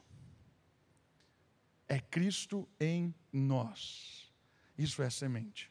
[1.87, 4.33] É Cristo em nós.
[4.79, 5.71] Isso é a semente.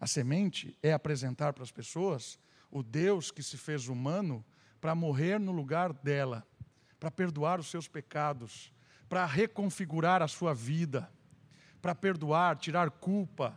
[0.00, 2.40] A semente é apresentar para as pessoas
[2.72, 4.44] o Deus que se fez humano
[4.80, 6.44] para morrer no lugar dela,
[6.98, 8.72] para perdoar os seus pecados,
[9.08, 11.08] para reconfigurar a sua vida,
[11.80, 13.56] para perdoar, tirar culpa,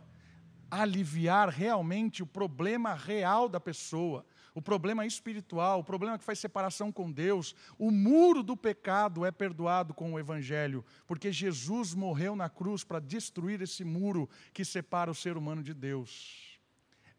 [0.72, 6.90] aliviar realmente o problema real da pessoa, o problema espiritual, o problema que faz separação
[6.90, 7.54] com Deus.
[7.78, 13.00] O muro do pecado é perdoado com o Evangelho, porque Jesus morreu na cruz para
[13.00, 16.58] destruir esse muro que separa o ser humano de Deus.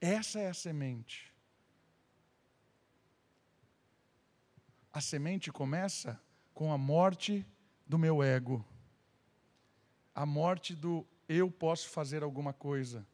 [0.02, 1.32] Essa é a semente.
[4.92, 6.20] A semente começa
[6.56, 7.46] com a morte
[7.86, 8.66] do meu ego,
[10.16, 13.06] a morte do eu posso fazer alguma coisa,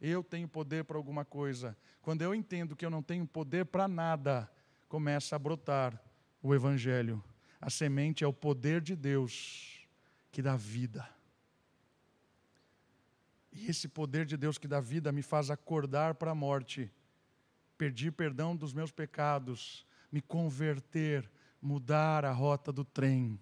[0.00, 1.76] eu tenho poder para alguma coisa.
[2.00, 4.50] Quando eu entendo que eu não tenho poder para nada,
[4.88, 6.00] começa a brotar
[6.42, 7.22] o Evangelho.
[7.60, 9.86] A semente é o poder de Deus
[10.30, 11.08] que dá vida.
[13.52, 16.90] E esse poder de Deus que dá vida me faz acordar para a morte,
[17.76, 21.28] pedir perdão dos meus pecados, me converter,
[21.60, 23.38] mudar a rota do trem,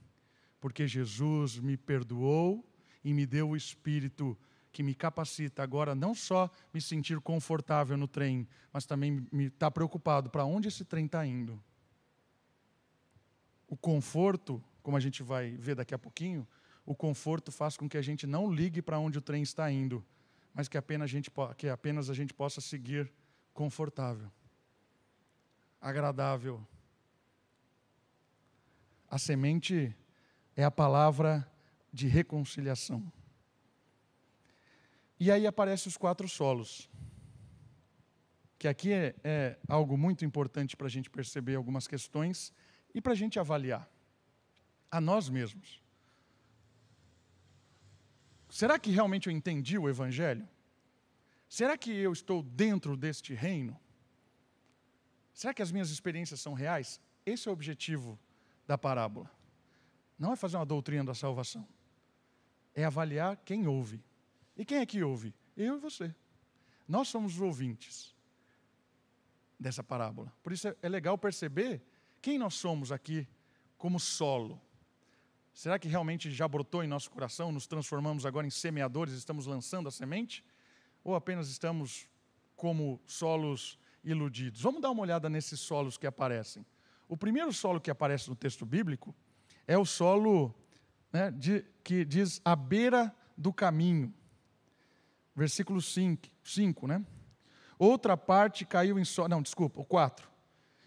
[0.60, 2.66] porque Jesus me perdoou
[3.04, 4.36] e me deu o Espírito
[4.76, 9.68] que me capacita agora não só me sentir confortável no trem, mas também me estar
[9.68, 11.58] tá preocupado para onde esse trem está indo.
[13.66, 16.46] O conforto, como a gente vai ver daqui a pouquinho,
[16.84, 20.04] o conforto faz com que a gente não ligue para onde o trem está indo,
[20.52, 23.10] mas que apenas a gente, que apenas a gente possa seguir
[23.54, 24.30] confortável,
[25.80, 26.62] agradável.
[29.08, 29.96] A semente
[30.54, 31.50] é a palavra
[31.90, 33.10] de reconciliação.
[35.18, 36.90] E aí aparecem os quatro solos.
[38.58, 42.52] Que aqui é, é algo muito importante para a gente perceber algumas questões
[42.94, 43.88] e para a gente avaliar
[44.90, 45.82] a nós mesmos.
[48.48, 50.48] Será que realmente eu entendi o Evangelho?
[51.48, 53.78] Será que eu estou dentro deste reino?
[55.34, 57.00] Será que as minhas experiências são reais?
[57.24, 58.18] Esse é o objetivo
[58.66, 59.30] da parábola.
[60.18, 61.68] Não é fazer uma doutrina da salvação,
[62.74, 64.02] é avaliar quem ouve.
[64.56, 65.34] E quem é que ouve?
[65.56, 66.14] Eu e você.
[66.88, 68.14] Nós somos os ouvintes
[69.58, 70.32] dessa parábola.
[70.42, 71.82] Por isso é legal perceber
[72.22, 73.26] quem nós somos aqui
[73.76, 74.60] como solo.
[75.52, 77.50] Será que realmente já brotou em nosso coração?
[77.50, 80.44] Nos transformamos agora em semeadores, estamos lançando a semente?
[81.02, 82.06] Ou apenas estamos
[82.54, 84.60] como solos iludidos?
[84.60, 86.64] Vamos dar uma olhada nesses solos que aparecem.
[87.08, 89.14] O primeiro solo que aparece no texto bíblico
[89.66, 90.54] é o solo
[91.12, 94.12] né, de, que diz à beira do caminho.
[95.36, 97.04] Versículo 5, 5, né?
[97.78, 99.28] Outra parte caiu em solo.
[99.28, 100.26] Não, desculpa, o 4.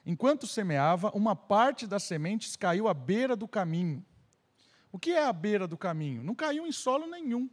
[0.03, 4.03] Enquanto semeava, uma parte das sementes caiu à beira do caminho.
[4.91, 6.23] O que é a beira do caminho?
[6.23, 7.47] Não caiu em solo nenhum.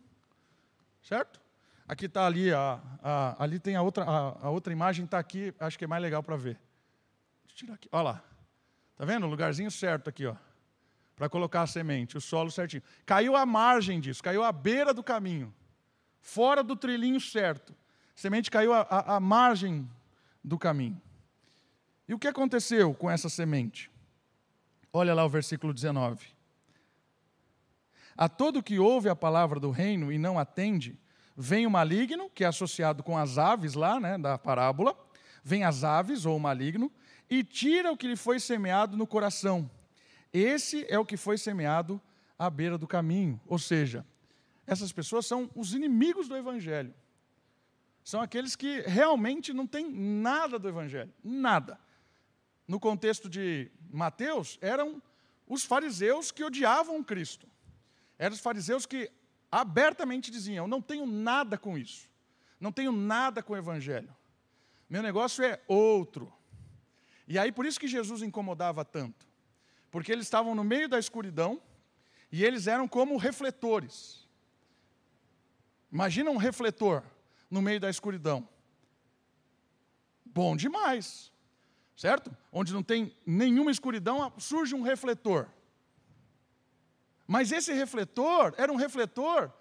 [1.03, 1.39] Certo?
[1.87, 5.55] Aqui está ali, a, a, ali tem a outra, a, a outra imagem, está aqui,
[5.61, 6.59] acho que é mais legal para ver.
[7.45, 7.91] Deixa eu tirar aqui.
[7.93, 8.25] Olha lá.
[8.93, 9.27] Está vendo?
[9.27, 10.35] O lugarzinho certo aqui, ó.
[11.15, 12.83] Para colocar a semente, o solo certinho.
[13.05, 15.55] Caiu à margem disso, caiu à beira do caminho
[16.27, 17.73] fora do trilhinho certo.
[17.73, 17.75] A
[18.21, 19.89] semente caiu à, margem
[20.43, 21.01] do caminho.
[22.09, 23.89] E o que aconteceu com essa semente?
[24.93, 26.27] Olha lá o versículo 19.
[28.17, 30.99] A todo que ouve a palavra do reino e não atende,
[31.37, 34.97] vem o maligno, que é associado com as aves lá, né, da parábola,
[35.45, 36.91] vem as aves ou o maligno,
[37.31, 39.71] e tira o que lhe foi semeado no coração.
[40.33, 42.01] Esse é o que foi semeado
[42.37, 43.41] à beira do caminho.
[43.47, 44.05] Ou seja,
[44.67, 46.95] essas pessoas são os inimigos do Evangelho.
[48.03, 51.79] São aqueles que realmente não têm nada do Evangelho, nada.
[52.67, 55.03] No contexto de Mateus, eram
[55.47, 57.49] os fariseus que odiavam Cristo.
[58.19, 59.11] Eram os fariseus que
[59.51, 62.09] abertamente diziam: Eu não tenho nada com isso,
[62.61, 64.15] não tenho nada com o Evangelho.
[64.89, 66.33] Meu negócio é outro.
[67.29, 69.27] E aí por isso que Jesus incomodava tanto,
[69.91, 71.61] porque eles estavam no meio da escuridão
[72.31, 74.26] e eles eram como refletores.
[75.91, 77.03] Imagina um refletor
[77.51, 78.49] no meio da escuridão.
[80.25, 81.33] Bom demais,
[81.97, 82.37] certo?
[82.53, 85.49] Onde não tem nenhuma escuridão, surge um refletor.
[87.27, 89.53] Mas esse refletor era um refletor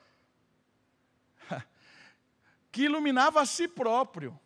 [2.71, 4.37] que iluminava a si próprio.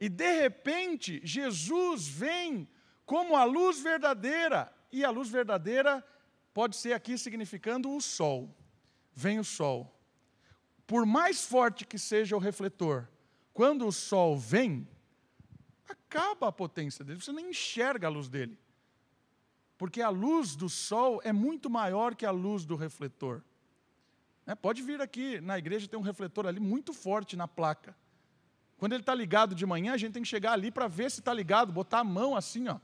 [0.00, 2.68] E de repente, Jesus vem
[3.04, 4.72] como a luz verdadeira.
[4.90, 6.04] E a luz verdadeira
[6.52, 8.56] pode ser aqui significando o sol.
[9.12, 9.93] Vem o sol
[10.86, 13.08] por mais forte que seja o refletor,
[13.52, 14.86] quando o sol vem,
[15.88, 18.58] acaba a potência dele, você nem enxerga a luz dele.
[19.78, 23.42] Porque a luz do sol é muito maior que a luz do refletor.
[24.46, 27.96] É, pode vir aqui na igreja, tem um refletor ali muito forte na placa.
[28.76, 31.20] Quando ele está ligado de manhã, a gente tem que chegar ali para ver se
[31.20, 32.78] está ligado, botar a mão assim, ó.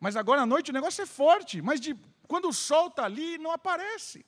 [0.00, 3.38] Mas agora à noite o negócio é forte, mas de, quando o sol está ali,
[3.38, 4.24] não aparece.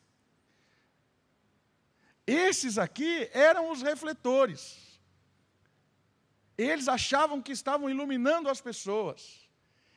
[2.28, 5.00] Esses aqui eram os refletores.
[6.58, 9.48] Eles achavam que estavam iluminando as pessoas.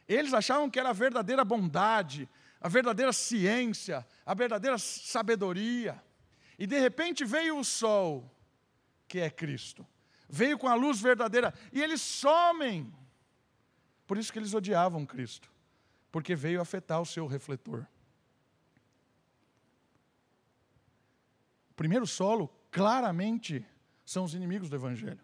[0.07, 2.29] Eles achavam que era a verdadeira bondade,
[2.61, 6.01] a verdadeira ciência, a verdadeira sabedoria.
[6.57, 8.33] E de repente veio o sol,
[9.09, 9.85] que é Cristo.
[10.29, 12.95] Veio com a luz verdadeira e eles somem.
[14.07, 15.51] Por isso que eles odiavam Cristo,
[16.09, 17.85] porque veio afetar o seu refletor.
[21.70, 23.65] O primeiro solo, claramente,
[24.05, 25.19] são os inimigos do Evangelho.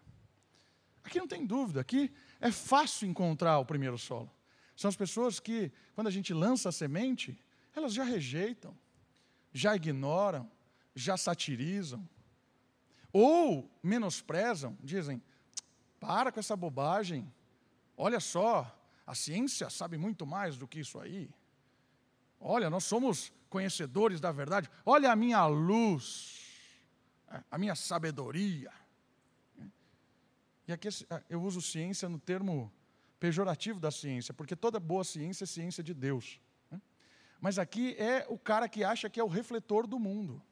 [1.04, 4.28] Aqui não tem dúvida, aqui é fácil encontrar o primeiro solo.
[4.74, 7.40] São as pessoas que, quando a gente lança a semente,
[7.76, 8.76] elas já rejeitam,
[9.52, 10.50] já ignoram,
[10.96, 12.08] já satirizam,
[13.12, 15.22] ou menosprezam, dizem:
[16.00, 17.32] para com essa bobagem,
[17.96, 21.30] olha só, a ciência sabe muito mais do que isso aí.
[22.40, 26.37] Olha, nós somos conhecedores da verdade, olha a minha luz,
[27.50, 28.72] a minha sabedoria.
[30.66, 30.88] E aqui
[31.28, 32.72] eu uso ciência no termo
[33.18, 36.40] pejorativo da ciência, porque toda boa ciência é ciência de Deus.
[37.40, 40.42] Mas aqui é o cara que acha que é o refletor do mundo.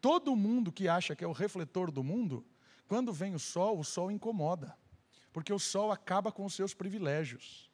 [0.00, 2.44] Todo mundo que acha que é o refletor do mundo,
[2.88, 4.76] quando vem o sol, o sol incomoda,
[5.32, 7.70] porque o sol acaba com os seus privilégios.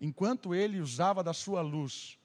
[0.00, 2.18] Enquanto ele usava da sua luz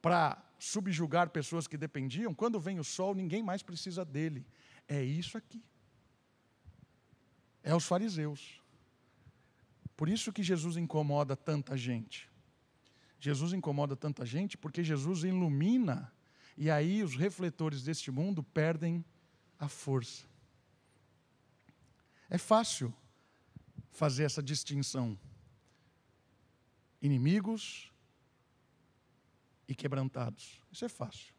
[0.00, 4.46] para subjugar pessoas que dependiam, quando vem o sol, ninguém mais precisa dele.
[4.86, 5.60] É isso aqui.
[7.64, 8.62] É os fariseus.
[9.96, 12.30] Por isso que Jesus incomoda tanta gente.
[13.18, 16.12] Jesus incomoda tanta gente porque Jesus ilumina
[16.56, 19.04] e aí os refletores deste mundo perdem
[19.58, 20.24] a força.
[22.30, 22.94] É fácil
[23.90, 25.18] fazer essa distinção.
[27.00, 27.91] Inimigos
[29.68, 30.60] e quebrantados.
[30.70, 31.34] Isso é fácil.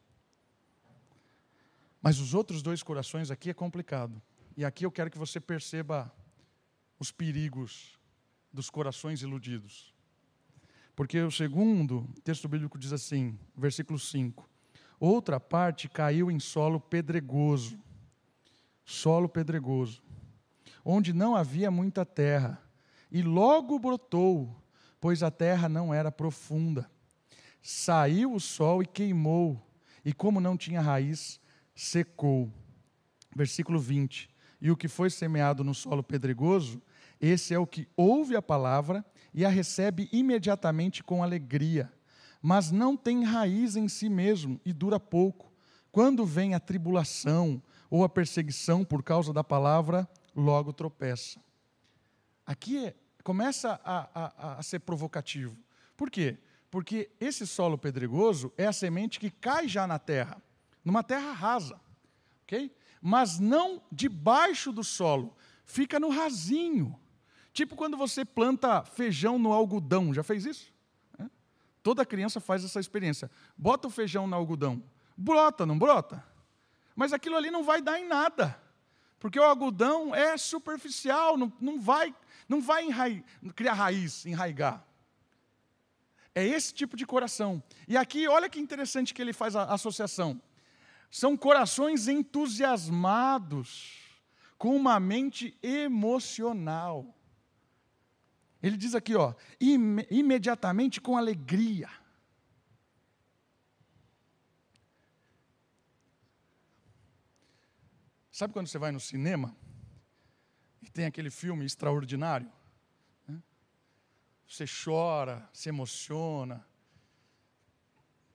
[2.01, 4.21] Mas os outros dois corações aqui é complicado.
[4.57, 6.13] E aqui eu quero que você perceba
[6.99, 7.97] os perigos
[8.51, 9.93] dos corações iludidos.
[10.95, 14.47] Porque o segundo texto bíblico diz assim, versículo 5:
[14.99, 17.79] Outra parte caiu em solo pedregoso,
[18.85, 20.03] solo pedregoso,
[20.85, 22.61] onde não havia muita terra,
[23.11, 24.55] e logo brotou,
[24.99, 26.91] pois a terra não era profunda.
[27.63, 29.59] Saiu o sol e queimou,
[30.05, 31.41] e como não tinha raiz,
[31.73, 32.53] secou.
[33.35, 34.29] Versículo 20.
[34.61, 36.79] E o que foi semeado no solo pedregoso,
[37.19, 39.03] esse é o que ouve a palavra
[39.33, 41.91] e a recebe imediatamente com alegria
[42.43, 45.49] mas não tem raiz em si mesmo e dura pouco.
[45.93, 51.39] Quando vem a tribulação ou a perseguição por causa da palavra, logo tropeça.
[52.45, 55.57] Aqui é, começa a, a, a ser provocativo.
[55.95, 56.37] Por quê?
[56.73, 60.41] Porque esse solo pedregoso é a semente que cai já na terra,
[60.83, 61.79] numa terra rasa,
[62.41, 62.75] ok?
[62.99, 66.99] Mas não debaixo do solo, fica no rasinho.
[67.53, 70.73] Tipo quando você planta feijão no algodão, já fez isso?
[71.83, 73.29] Toda criança faz essa experiência.
[73.55, 74.81] Bota o feijão no algodão.
[75.15, 76.25] Brota, não brota?
[76.95, 78.59] Mas aquilo ali não vai dar em nada.
[79.19, 82.15] Porque o algodão é superficial, não, não vai,
[82.49, 82.87] não vai
[83.55, 84.83] criar raiz, enraigar.
[86.35, 87.61] É esse tipo de coração.
[87.87, 90.41] E aqui, olha que interessante que ele faz a associação.
[91.11, 93.99] São corações entusiasmados,
[94.57, 97.15] com uma mente emocional.
[98.63, 101.89] Ele diz aqui, ó, im imediatamente com alegria.
[108.31, 109.55] Sabe quando você vai no cinema
[110.81, 112.51] e tem aquele filme extraordinário?
[114.53, 116.63] Você chora, se emociona,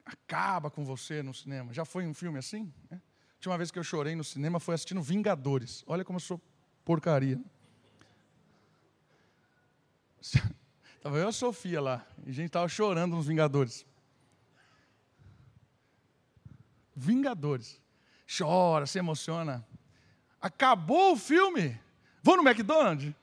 [0.04, 1.72] acaba com você no cinema.
[1.72, 2.74] Já foi um filme assim?
[2.90, 3.00] Né?
[3.00, 5.84] A última vez que eu chorei no cinema foi assistindo Vingadores.
[5.86, 6.42] Olha como eu sou
[6.84, 7.40] porcaria.
[10.96, 13.86] Estava eu e a Sofia lá, e a gente estava chorando nos Vingadores.
[16.96, 17.80] Vingadores.
[18.26, 19.64] Chora, se emociona.
[20.40, 21.80] Acabou o filme.
[22.24, 23.14] Vou no McDonald's?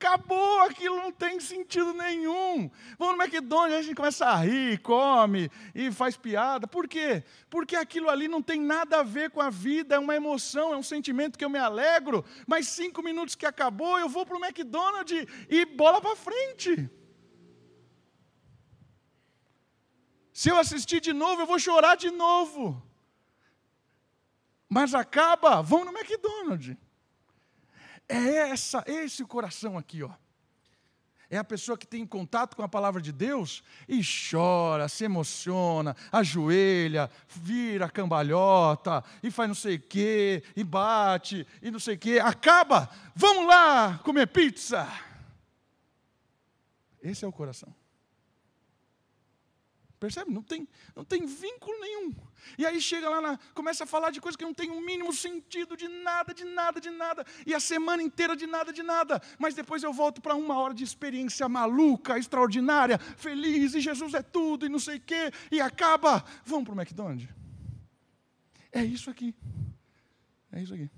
[0.00, 2.70] Acabou, aquilo não tem sentido nenhum.
[2.96, 6.68] Vamos no McDonald's, a gente começa a rir, come e faz piada.
[6.68, 7.24] Por quê?
[7.50, 10.76] Porque aquilo ali não tem nada a ver com a vida, é uma emoção, é
[10.76, 14.44] um sentimento que eu me alegro, mas cinco minutos que acabou, eu vou para o
[14.44, 16.88] McDonald's e bola para frente.
[20.32, 22.80] Se eu assistir de novo, eu vou chorar de novo.
[24.68, 26.76] Mas acaba, vão no McDonald's.
[28.08, 30.10] É essa, esse coração aqui, ó.
[31.30, 35.94] É a pessoa que tem contato com a palavra de Deus e chora, se emociona,
[36.10, 41.98] ajoelha, vira cambalhota, e faz não sei o quê, e bate, e não sei o
[41.98, 42.18] quê.
[42.18, 44.88] Acaba, vamos lá comer pizza.
[47.02, 47.74] Esse é o coração.
[49.98, 50.30] Percebe?
[50.30, 52.14] Não tem, não tem vínculo nenhum.
[52.56, 54.80] E aí chega lá, na, começa a falar de coisas que não tem o um
[54.80, 57.26] mínimo sentido de nada, de nada, de nada.
[57.44, 59.20] E a semana inteira de nada, de nada.
[59.38, 64.22] Mas depois eu volto para uma hora de experiência maluca, extraordinária, feliz, e Jesus é
[64.22, 65.32] tudo, e não sei o quê.
[65.50, 66.24] E acaba.
[66.44, 67.28] Vamos para o McDonald's.
[68.70, 69.34] É isso aqui.
[70.52, 70.88] É isso aqui.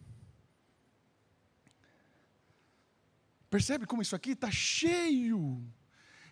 [3.48, 5.60] Percebe como isso aqui está cheio,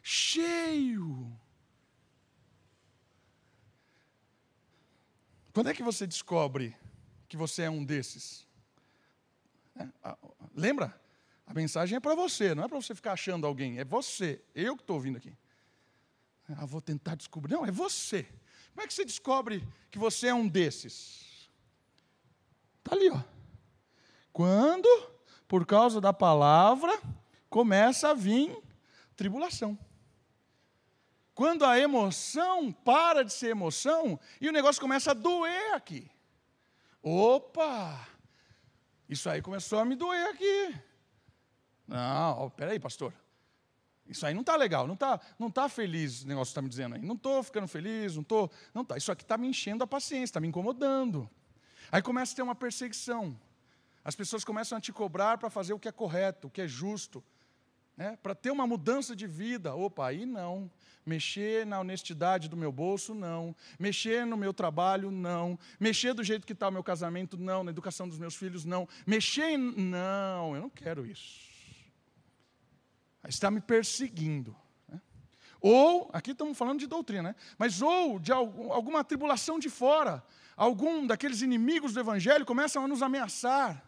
[0.02, 1.36] cheio
[5.59, 6.76] Quando é que você descobre
[7.28, 8.46] que você é um desses?
[9.76, 9.88] É,
[10.54, 10.96] lembra?
[11.44, 14.76] A mensagem é para você, não é para você ficar achando alguém, é você, eu
[14.76, 15.36] que estou ouvindo aqui.
[16.50, 17.54] Ah, vou tentar descobrir.
[17.54, 18.22] Não, é você.
[18.70, 21.50] Como é que você descobre que você é um desses?
[22.78, 23.20] Está ali, ó.
[24.32, 24.88] Quando,
[25.48, 26.96] por causa da palavra,
[27.50, 28.56] começa a vir
[29.16, 29.76] tribulação.
[31.39, 36.11] Quando a emoção para de ser emoção e o negócio começa a doer aqui.
[37.01, 38.09] Opa!
[39.09, 40.74] Isso aí começou a me doer aqui.
[41.86, 43.14] Não, peraí, pastor.
[44.09, 46.68] Isso aí não está legal, não está não tá feliz o negócio que está me
[46.68, 47.03] dizendo aí.
[47.03, 48.51] Não estou ficando feliz, não estou.
[48.74, 48.97] Não tá.
[48.97, 51.30] Isso aqui está me enchendo a paciência, está me incomodando.
[51.93, 53.41] Aí começa a ter uma perseguição.
[54.03, 56.66] As pessoas começam a te cobrar para fazer o que é correto, o que é
[56.66, 57.22] justo.
[57.99, 58.16] Né?
[58.22, 59.74] Para ter uma mudança de vida.
[59.74, 60.70] Opa, aí não.
[61.05, 63.57] Mexer na honestidade do meu bolso, não.
[63.76, 65.59] Mexer no meu trabalho, não.
[65.80, 67.64] Mexer do jeito que está o meu casamento, não.
[67.64, 68.88] Na educação dos meus filhos, não.
[69.05, 69.59] Mexer em.
[69.59, 71.40] Não, eu não quero isso.
[73.26, 74.55] Está me perseguindo.
[74.86, 75.01] Né?
[75.61, 77.34] Ou, aqui estamos falando de doutrina, né?
[77.59, 80.22] mas ou de alguma tribulação de fora.
[80.57, 83.84] Algum daqueles inimigos do Evangelho começam a nos ameaçar.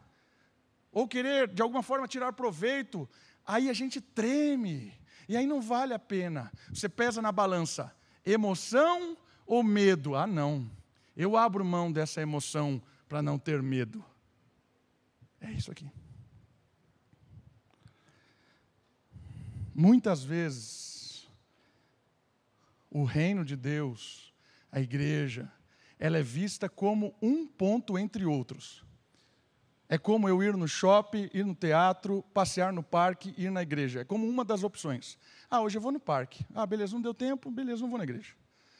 [0.92, 3.08] Ou querer, de alguma forma, tirar proveito.
[3.50, 4.94] Aí a gente treme.
[5.28, 6.52] E aí não vale a pena.
[6.72, 7.92] Você pesa na balança,
[8.24, 10.14] emoção ou medo?
[10.14, 10.70] Ah, não.
[11.16, 14.04] Eu abro mão dessa emoção para não ter medo.
[15.40, 15.90] É isso aqui.
[19.74, 21.28] Muitas vezes,
[22.88, 24.32] o reino de Deus,
[24.70, 25.50] a igreja,
[25.98, 28.84] ela é vista como um ponto entre outros.
[29.92, 34.02] É como eu ir no shopping, ir no teatro, passear no parque, ir na igreja.
[34.02, 35.18] É como uma das opções.
[35.50, 36.46] Ah, hoje eu vou no parque.
[36.54, 38.32] Ah, beleza, não deu tempo, beleza, não vou na igreja.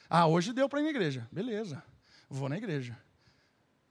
[0.09, 1.27] Ah, hoje deu para ir na igreja.
[1.29, 1.83] Beleza,
[2.29, 2.97] vou na igreja.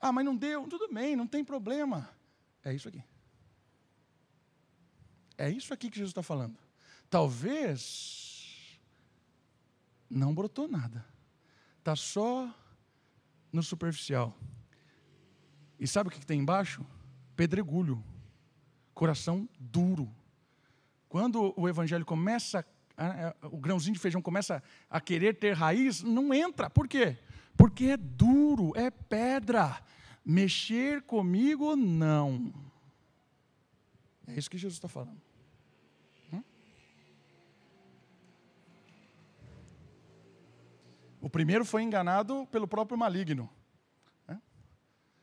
[0.00, 2.08] Ah, mas não deu, tudo bem, não tem problema.
[2.64, 3.04] É isso aqui.
[5.36, 6.56] É isso aqui que Jesus está falando.
[7.10, 8.80] Talvez
[10.08, 11.04] não brotou nada.
[11.80, 12.50] Está só
[13.52, 14.34] no superficial.
[15.78, 16.82] E sabe o que tem embaixo?
[17.40, 18.04] Pedregulho,
[18.92, 20.14] coração duro.
[21.08, 22.66] Quando o evangelho começa,
[23.50, 26.68] o grãozinho de feijão começa a querer ter raiz, não entra.
[26.68, 27.16] Por quê?
[27.56, 29.82] Porque é duro, é pedra.
[30.22, 32.52] Mexer comigo, não.
[34.26, 35.22] É isso que Jesus está falando.
[36.30, 36.42] Hum?
[41.22, 43.48] O primeiro foi enganado pelo próprio maligno.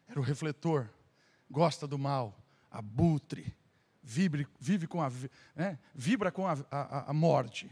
[0.07, 0.89] Era o refletor
[1.49, 2.37] gosta do mal,
[2.69, 3.55] abutre,
[4.03, 5.11] vibre, vive com a,
[5.55, 7.69] né, vibra com a, a, a morte.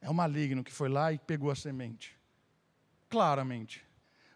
[0.00, 2.16] É o maligno que foi lá e pegou a semente.
[3.08, 3.84] Claramente.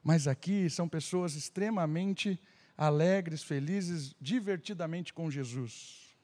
[0.03, 2.41] Mas aqui são pessoas extremamente
[2.77, 6.17] alegres, felizes, divertidamente com Jesus.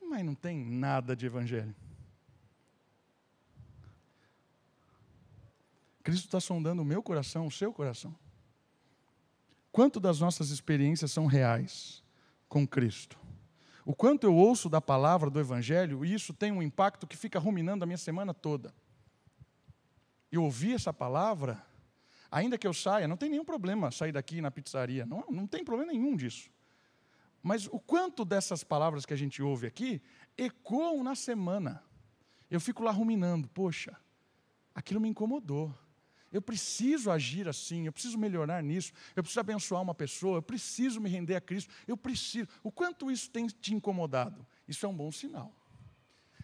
[0.00, 1.74] Mas não tem nada de evangelho.
[6.02, 8.16] Cristo está sondando o meu coração, o seu coração.
[9.72, 12.04] Quanto das nossas experiências são reais
[12.46, 13.18] com Cristo?
[13.86, 17.38] O quanto eu ouço da palavra do Evangelho e isso tem um impacto que fica
[17.38, 18.72] ruminando a minha semana toda.
[20.30, 21.64] Eu ouvi essa palavra,
[22.30, 25.64] ainda que eu saia, não tem nenhum problema sair daqui na pizzaria, não, não tem
[25.64, 26.50] problema nenhum disso.
[27.42, 30.00] Mas o quanto dessas palavras que a gente ouve aqui
[30.36, 31.82] ecoam na semana?
[32.50, 33.96] Eu fico lá ruminando, poxa,
[34.74, 35.74] aquilo me incomodou.
[36.32, 41.00] Eu preciso agir assim, eu preciso melhorar nisso, eu preciso abençoar uma pessoa, eu preciso
[41.00, 42.48] me render a Cristo, eu preciso.
[42.62, 44.46] O quanto isso tem te incomodado?
[44.66, 45.54] Isso é um bom sinal.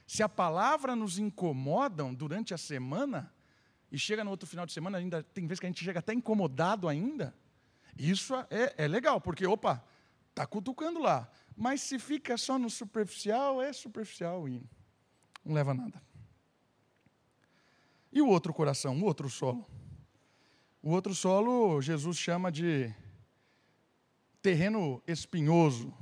[0.07, 3.33] Se a palavra nos incomodam durante a semana,
[3.91, 6.13] e chega no outro final de semana, ainda tem vezes que a gente chega até
[6.13, 7.35] incomodado ainda,
[7.97, 9.85] isso é, é legal, porque, opa,
[10.31, 11.31] está cutucando lá.
[11.57, 14.63] Mas se fica só no superficial, é superficial e
[15.45, 16.03] não leva a nada.
[18.13, 19.67] E o outro coração, o outro solo?
[20.83, 22.93] O outro solo, Jesus chama de
[24.41, 25.93] terreno espinhoso.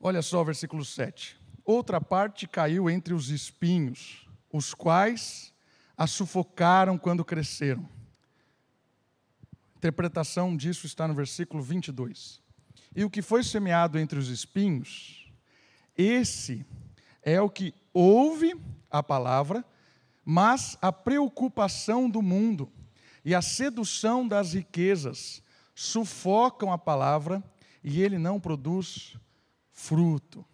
[0.00, 1.38] Olha só o versículo 7.
[1.64, 5.54] Outra parte caiu entre os espinhos, os quais
[5.96, 7.88] a sufocaram quando cresceram.
[9.74, 12.42] A interpretação disso está no versículo 22.
[12.94, 15.30] E o que foi semeado entre os espinhos,
[15.96, 16.64] esse
[17.22, 18.54] é o que ouve
[18.90, 19.64] a palavra,
[20.28, 22.68] mas a preocupação do mundo
[23.24, 25.40] e a sedução das riquezas
[25.72, 27.40] sufocam a palavra
[27.82, 29.16] e ele não produz
[29.70, 30.44] fruto.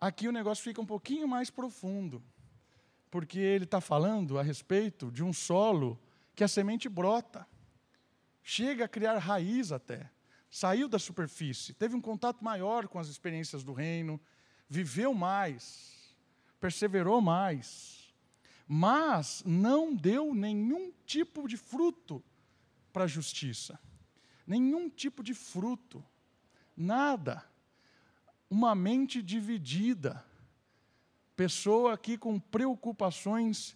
[0.00, 2.22] Aqui o negócio fica um pouquinho mais profundo,
[3.10, 6.00] porque ele está falando a respeito de um solo
[6.34, 7.46] que a semente brota,
[8.42, 10.10] chega a criar raiz até,
[10.50, 14.18] saiu da superfície, teve um contato maior com as experiências do reino,
[14.70, 16.14] viveu mais,
[16.58, 17.97] perseverou mais
[18.68, 22.22] mas não deu nenhum tipo de fruto
[22.92, 23.80] para a justiça.
[24.46, 26.04] Nenhum tipo de fruto.
[26.76, 27.42] Nada.
[28.50, 30.22] Uma mente dividida.
[31.34, 33.74] Pessoa aqui com preocupações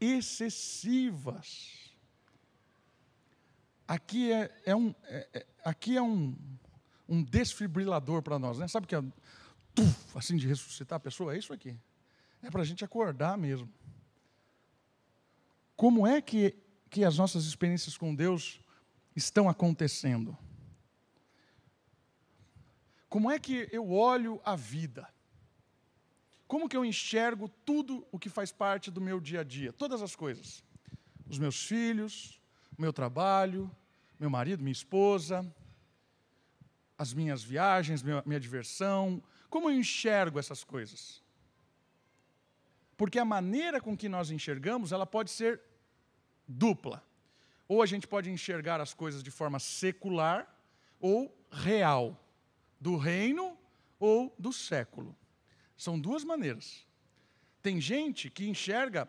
[0.00, 1.92] excessivas.
[3.86, 6.36] Aqui é, é um, é, é, aqui é um,
[7.08, 8.66] um desfibrilador para nós, né?
[8.66, 9.02] Sabe que é
[9.74, 11.34] tuf, assim de ressuscitar a pessoa?
[11.34, 11.76] É isso aqui.
[12.42, 13.68] É para a gente acordar mesmo.
[15.82, 16.54] Como é que,
[16.88, 18.60] que as nossas experiências com Deus
[19.16, 20.38] estão acontecendo?
[23.08, 25.12] Como é que eu olho a vida?
[26.46, 29.72] Como que eu enxergo tudo o que faz parte do meu dia a dia?
[29.72, 30.62] Todas as coisas.
[31.28, 32.40] Os meus filhos,
[32.78, 33.68] meu trabalho,
[34.20, 35.44] meu marido, minha esposa,
[36.96, 39.20] as minhas viagens, minha, minha diversão.
[39.50, 41.20] Como eu enxergo essas coisas?
[42.96, 45.71] Porque a maneira com que nós enxergamos, ela pode ser
[46.52, 47.02] dupla.
[47.66, 50.46] Ou a gente pode enxergar as coisas de forma secular
[51.00, 52.18] ou real,
[52.80, 53.56] do reino
[53.98, 55.16] ou do século.
[55.76, 56.86] São duas maneiras.
[57.62, 59.08] Tem gente que enxerga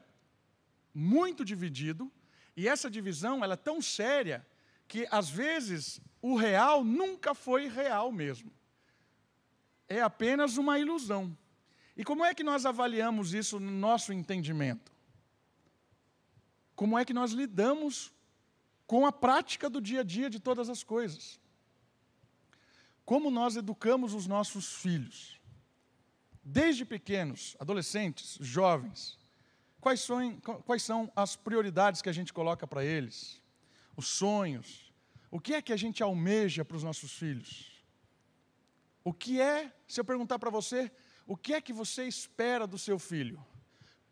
[0.93, 2.11] muito dividido,
[2.55, 4.45] e essa divisão ela é tão séria
[4.87, 8.51] que às vezes o real nunca foi real mesmo.
[9.89, 11.35] É apenas uma ilusão.
[11.97, 14.92] E como é que nós avaliamos isso no nosso entendimento?
[16.76, 18.13] Como é que nós lidamos
[18.88, 21.39] com a prática do dia a dia de todas as coisas?
[23.05, 25.39] Como nós educamos os nossos filhos?
[26.43, 29.19] Desde pequenos, adolescentes, jovens,
[29.80, 33.41] quais são, quais são as prioridades que a gente coloca para eles?
[33.95, 34.91] Os sonhos?
[35.30, 37.84] O que é que a gente almeja para os nossos filhos?
[39.03, 40.91] O que é, se eu perguntar para você,
[41.28, 43.43] o que é que você espera do seu filho?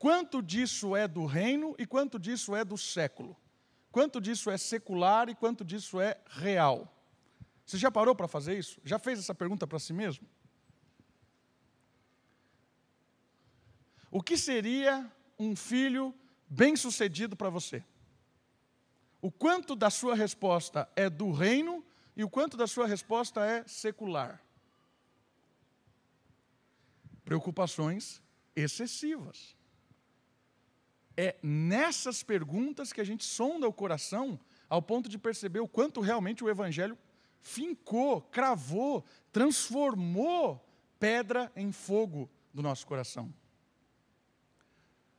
[0.01, 3.37] Quanto disso é do reino e quanto disso é do século?
[3.91, 6.91] Quanto disso é secular e quanto disso é real?
[7.63, 8.81] Você já parou para fazer isso?
[8.83, 10.27] Já fez essa pergunta para si mesmo?
[14.09, 16.15] O que seria um filho
[16.49, 17.83] bem-sucedido para você?
[19.21, 21.85] O quanto da sua resposta é do reino
[22.17, 24.41] e o quanto da sua resposta é secular?
[27.23, 28.19] preocupações
[28.55, 29.60] excessivas.
[31.21, 36.01] É nessas perguntas que a gente sonda o coração ao ponto de perceber o quanto
[36.01, 36.97] realmente o Evangelho
[37.41, 40.65] fincou, cravou, transformou
[40.99, 43.31] pedra em fogo do nosso coração.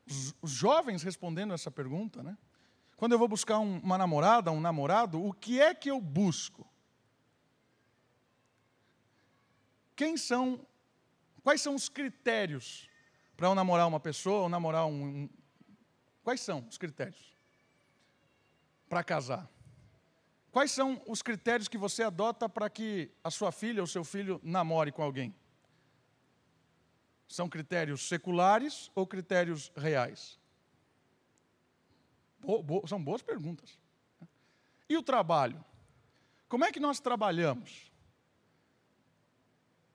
[0.08, 2.36] Os, os jovens respondendo essa pergunta, né?
[2.96, 6.66] Quando eu vou buscar um, uma namorada, um namorado, o que é que eu busco?
[9.94, 10.66] Quem são
[11.42, 12.88] Quais são os critérios
[13.36, 15.30] para eu namorar uma pessoa ou namorar um, um.
[16.22, 17.36] Quais são os critérios
[18.88, 19.48] para casar?
[20.50, 24.40] Quais são os critérios que você adota para que a sua filha ou seu filho
[24.42, 25.34] namore com alguém?
[27.26, 30.38] São critérios seculares ou critérios reais?
[32.38, 33.78] Bo bo são boas perguntas.
[34.88, 35.64] E o trabalho?
[36.48, 37.90] Como é que nós trabalhamos?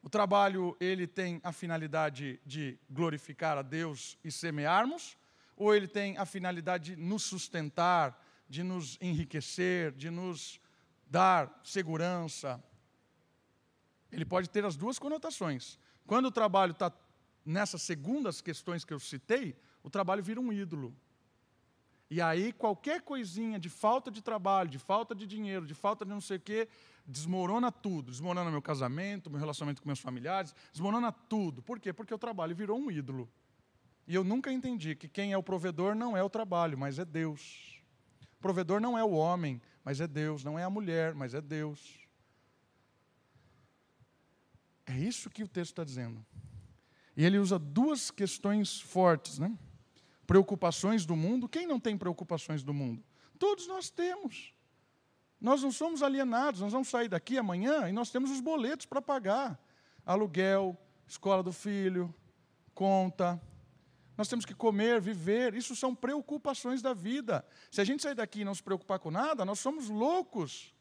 [0.01, 5.17] O trabalho, ele tem a finalidade de glorificar a Deus e semearmos,
[5.57, 10.61] ou ele tem a finalidade de nos sustentar, de nos enriquecer, de nos
[11.07, 12.63] dar segurança?
[14.11, 15.77] Ele pode ter as duas conotações.
[16.05, 16.93] Quando o trabalho está
[17.43, 20.95] nessas segundas questões que eu citei, o trabalho vira um ídolo.
[22.09, 26.11] E aí, qualquer coisinha de falta de trabalho, de falta de dinheiro, de falta de
[26.11, 26.69] não sei o quê,
[27.05, 28.11] desmorona tudo.
[28.11, 31.61] Desmorona meu casamento, meu relacionamento com meus familiares, desmorona tudo.
[31.61, 31.91] Por quê?
[31.91, 33.29] Porque o trabalho virou um ídolo.
[34.07, 37.03] E eu nunca entendi que quem é o provedor não é o trabalho, mas é
[37.03, 37.81] Deus.
[38.37, 40.43] O provedor não é o homem, mas é Deus.
[40.43, 41.99] Não é a mulher, mas é Deus.
[44.85, 46.25] É isso que o texto está dizendo.
[47.17, 49.57] E ele usa duas questões fortes, né?
[50.25, 51.49] Preocupações do mundo.
[51.49, 53.03] Quem não tem preocupações do mundo?
[53.37, 54.53] Todos nós temos.
[55.39, 59.01] Nós não somos alienados, nós vamos sair daqui amanhã e nós temos os boletos para
[59.01, 59.59] pagar.
[60.05, 62.13] Aluguel, escola do filho,
[62.73, 63.41] conta.
[64.17, 65.53] Nós temos que comer, viver.
[65.53, 67.45] Isso são preocupações da vida.
[67.69, 70.73] Se a gente sair daqui e não se preocupar com nada, nós somos loucos.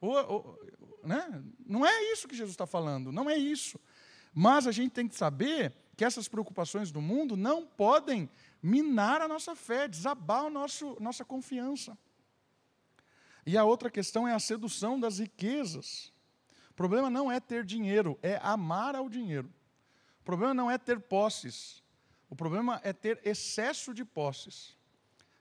[0.00, 0.58] Ou, ou,
[1.02, 1.42] né?
[1.66, 3.80] Não é isso que Jesus está falando, não é isso.
[4.32, 8.28] Mas a gente tem que saber que essas preocupações do mundo não podem
[8.62, 11.96] minar a nossa fé, desabar a nosso, nossa confiança.
[13.46, 16.12] E a outra questão é a sedução das riquezas.
[16.70, 19.52] O problema não é ter dinheiro, é amar ao dinheiro.
[20.20, 21.83] O problema não é ter posses.
[22.34, 24.76] O problema é ter excesso de posses.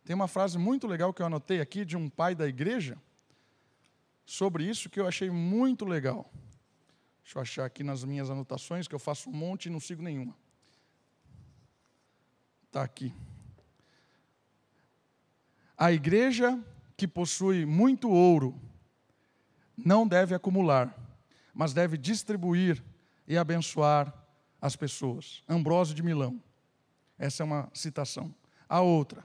[0.05, 3.01] Tem uma frase muito legal que eu anotei aqui de um pai da igreja
[4.27, 6.31] sobre isso que eu achei muito legal.
[7.23, 10.03] Deixa eu achar aqui nas minhas anotações, que eu faço um monte e não sigo
[10.03, 10.37] nenhuma.
[12.67, 13.11] Está aqui.
[15.75, 16.63] A igreja
[16.95, 18.55] que possui muito ouro
[19.75, 20.95] não deve acumular,
[21.55, 22.83] mas deve distribuir
[23.27, 24.13] e abençoar
[24.61, 25.41] as pessoas.
[25.49, 26.39] Ambrósio de Milão.
[27.17, 28.33] Essa é uma citação.
[28.67, 29.23] A outra.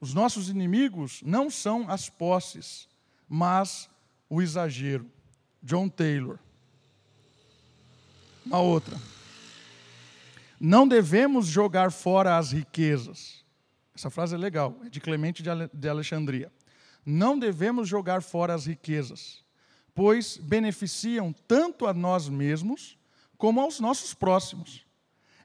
[0.00, 2.88] Os nossos inimigos não são as posses,
[3.28, 3.88] mas
[4.28, 5.10] o exagero.
[5.62, 6.38] John Taylor.
[8.46, 8.96] Uma outra.
[10.58, 13.44] Não devemos jogar fora as riquezas.
[13.94, 16.50] Essa frase é legal, é de Clemente de Alexandria.
[17.04, 19.44] Não devemos jogar fora as riquezas,
[19.94, 22.98] pois beneficiam tanto a nós mesmos
[23.36, 24.86] como aos nossos próximos.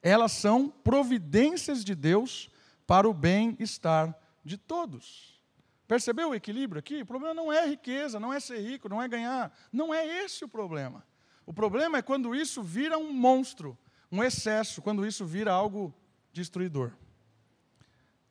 [0.05, 2.47] Elas são providências de Deus
[2.85, 5.41] para o bem-estar de todos.
[5.87, 7.01] Percebeu o equilíbrio aqui?
[7.01, 9.51] O problema não é riqueza, não é ser rico, não é ganhar.
[9.73, 11.03] Não é esse o problema.
[11.43, 13.75] O problema é quando isso vira um monstro,
[14.11, 15.91] um excesso, quando isso vira algo
[16.31, 16.91] destruidor.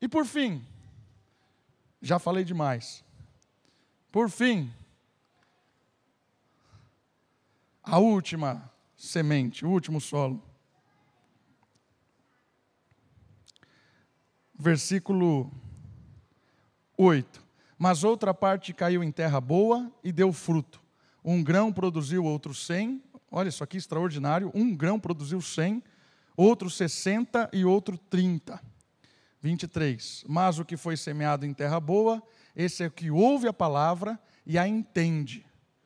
[0.00, 0.64] E por fim,
[2.00, 3.02] já falei demais.
[4.12, 4.72] Por fim,
[7.82, 10.53] a última semente, o último solo.
[14.64, 15.52] Versículo
[16.96, 17.44] 8.
[17.78, 20.80] Mas outra parte caiu em terra boa e deu fruto.
[21.22, 23.02] Um grão produziu outro cem.
[23.30, 24.50] Olha isso aqui extraordinário.
[24.54, 25.82] Um grão produziu cem,
[26.34, 28.58] outro sessenta e outro trinta.
[29.42, 30.24] 23.
[30.26, 32.22] Mas o que foi semeado em terra boa
[32.56, 35.44] esse é o que ouve a palavra e a entende.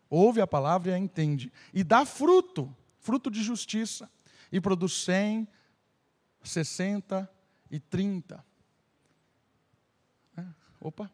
[0.09, 1.53] Ouve a palavra e a entende.
[1.75, 4.09] E dá fruto, fruto de justiça.
[4.53, 5.49] E produz 100,
[6.45, 7.29] 60
[7.73, 8.47] e 30.
[10.81, 11.11] Opa.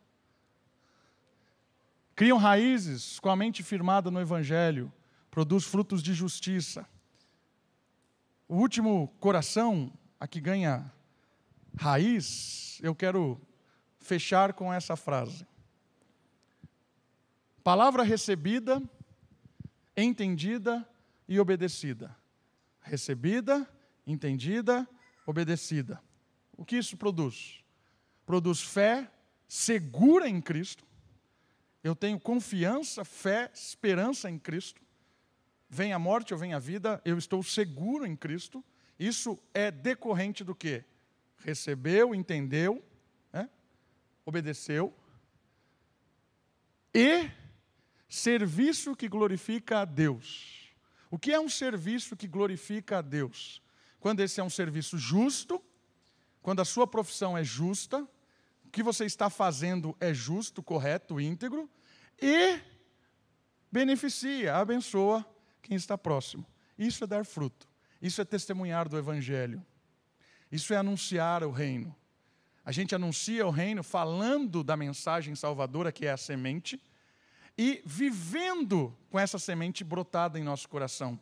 [2.15, 4.93] Criam raízes com a mente firmada no Evangelho.
[5.31, 6.87] Produz frutos de justiça.
[8.47, 10.93] O último coração, a que ganha
[11.77, 13.41] raiz, eu quero
[13.99, 15.47] fechar com essa frase.
[17.65, 18.83] Palavra recebida,
[19.97, 20.87] entendida
[21.27, 22.15] e obedecida.
[22.81, 23.69] Recebida,
[24.07, 24.87] entendida,
[25.27, 26.01] obedecida.
[26.57, 27.65] O que isso produz?
[28.27, 29.11] Produz fé
[29.55, 30.85] segura em Cristo.
[31.81, 34.83] Eu tenho confiança, fé, esperança em Cristo.
[35.71, 38.65] Vem a morte ou vem a vida, eu estou seguro em Cristo.
[38.99, 40.83] Isso é decorrente do que?
[41.37, 42.85] Recebeu, entendeu,
[44.27, 44.93] obedeceu.
[46.93, 47.31] E
[48.09, 50.75] serviço que glorifica a Deus.
[51.13, 53.63] O que é um serviço que glorifica a Deus?
[54.01, 55.63] Quando esse é um serviço justo,
[56.43, 58.09] quando a sua profissão é justa,
[58.75, 61.71] que você está fazendo é justo, correto, íntegro,
[62.21, 62.61] e
[63.71, 65.25] beneficia, abençoa
[65.63, 66.45] quem está próximo.
[66.77, 67.69] Isso é dar fruto.
[68.03, 69.65] Isso é testemunhar do Evangelho.
[70.51, 71.95] Isso é anunciar o reino.
[72.65, 76.83] A gente anuncia o reino falando da mensagem salvadora, que é a semente,
[77.57, 81.19] e vivendo com essa semente brotada em nosso coração.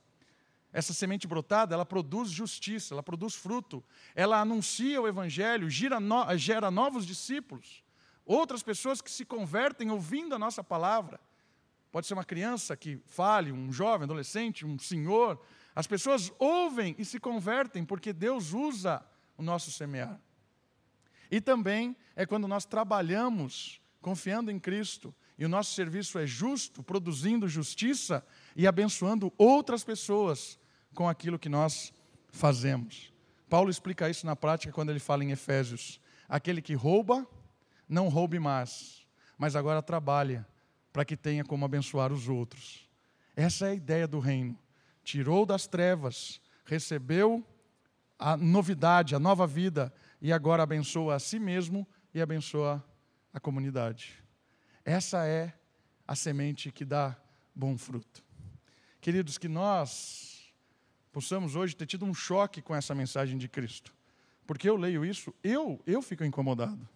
[0.73, 5.69] Essa semente brotada, ela produz justiça, ela produz fruto, ela anuncia o evangelho,
[6.01, 7.85] no, gera novos discípulos,
[8.25, 11.21] outras pessoas que se convertem ouvindo a nossa palavra.
[11.91, 15.39] Pode ser uma criança que fale, um jovem, adolescente, um senhor.
[15.75, 19.05] As pessoas ouvem e se convertem porque Deus usa
[19.37, 20.19] o nosso semear.
[21.31, 26.83] E também é quando nós trabalhamos confiando em Cristo e o nosso serviço é justo,
[26.83, 28.25] produzindo justiça
[28.57, 30.59] e abençoando outras pessoas
[30.95, 31.93] com aquilo que nós
[32.31, 33.13] fazemos.
[33.49, 37.27] Paulo explica isso na prática quando ele fala em Efésios: aquele que rouba,
[37.89, 40.47] não roube mais, mas agora trabalha
[40.93, 42.89] para que tenha como abençoar os outros.
[43.37, 44.59] Essa é a ideia do reino.
[45.03, 47.45] Tirou das trevas, recebeu
[48.19, 52.85] a novidade, a nova vida, e agora abençoa a si mesmo e abençoa
[53.33, 54.23] a comunidade.
[54.85, 55.53] Essa é
[56.07, 57.17] a semente que dá
[57.55, 58.23] bom fruto.
[59.01, 60.32] Queridos, que nós
[61.13, 63.95] possamos hoje ter tido um choque com essa mensagem de Cristo.
[64.47, 66.89] Porque eu leio isso, eu, eu fico incomodado.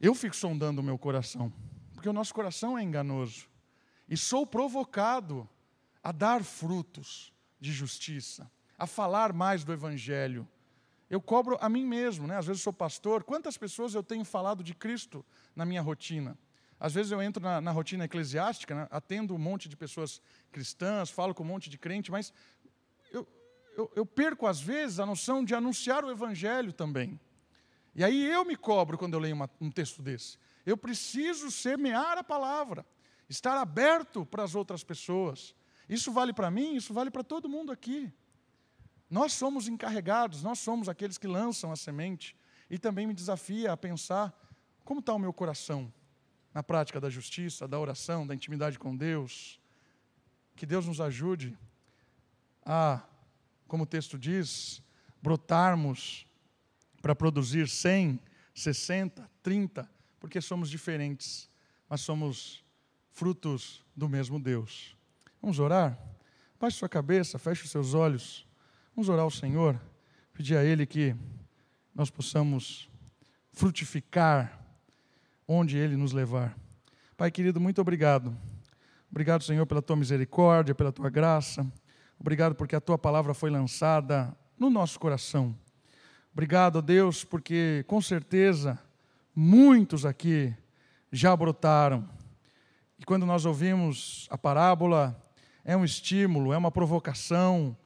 [0.00, 1.50] Eu fico sondando o meu coração,
[1.94, 3.48] porque o nosso coração é enganoso.
[4.08, 5.48] E sou provocado
[6.02, 10.46] a dar frutos de justiça, a falar mais do Evangelho.
[11.08, 12.36] Eu cobro a mim mesmo, né?
[12.36, 13.24] às vezes sou pastor.
[13.24, 16.36] Quantas pessoas eu tenho falado de Cristo na minha rotina?
[16.78, 18.88] Às vezes eu entro na, na rotina eclesiástica, né?
[18.90, 20.20] atendo um monte de pessoas
[20.52, 22.32] cristãs, falo com um monte de crente, mas
[23.76, 27.20] eu, eu perco às vezes a noção de anunciar o Evangelho também.
[27.94, 30.38] E aí eu me cobro quando eu leio uma, um texto desse.
[30.64, 32.84] Eu preciso semear a palavra,
[33.28, 35.54] estar aberto para as outras pessoas.
[35.88, 38.12] Isso vale para mim, isso vale para todo mundo aqui.
[39.08, 42.36] Nós somos encarregados, nós somos aqueles que lançam a semente.
[42.68, 44.34] E também me desafia a pensar
[44.84, 45.92] como está o meu coração
[46.52, 49.60] na prática da justiça, da oração, da intimidade com Deus.
[50.56, 51.56] Que Deus nos ajude
[52.64, 53.02] a,
[53.66, 54.82] como o texto diz,
[55.22, 56.26] brotarmos
[57.02, 58.20] para produzir 100,
[58.54, 61.48] 60, 30, porque somos diferentes,
[61.88, 62.64] mas somos
[63.10, 64.96] frutos do mesmo Deus.
[65.40, 65.98] Vamos orar?
[66.58, 68.46] Baixe sua cabeça, feche os seus olhos.
[68.94, 69.80] Vamos orar ao Senhor,
[70.32, 71.14] pedir a Ele que
[71.94, 72.90] nós possamos
[73.52, 74.58] frutificar
[75.46, 76.56] onde Ele nos levar.
[77.16, 78.36] Pai querido, muito obrigado.
[79.10, 81.66] Obrigado, Senhor, pela tua misericórdia, pela tua graça.
[82.18, 85.54] Obrigado porque a tua palavra foi lançada no nosso coração.
[86.32, 88.78] Obrigado, Deus, porque com certeza
[89.34, 90.54] muitos aqui
[91.12, 92.08] já brotaram.
[92.98, 95.22] E quando nós ouvimos a parábola,
[95.64, 97.76] é um estímulo, é uma provocação,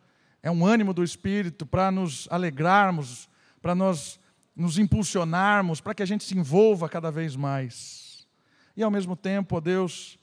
[0.43, 3.29] é um ânimo do Espírito para nos alegrarmos,
[3.61, 4.21] para nós
[4.55, 8.29] nos impulsionarmos, para que a gente se envolva cada vez mais.
[8.77, 10.19] E ao mesmo tempo, ó Deus,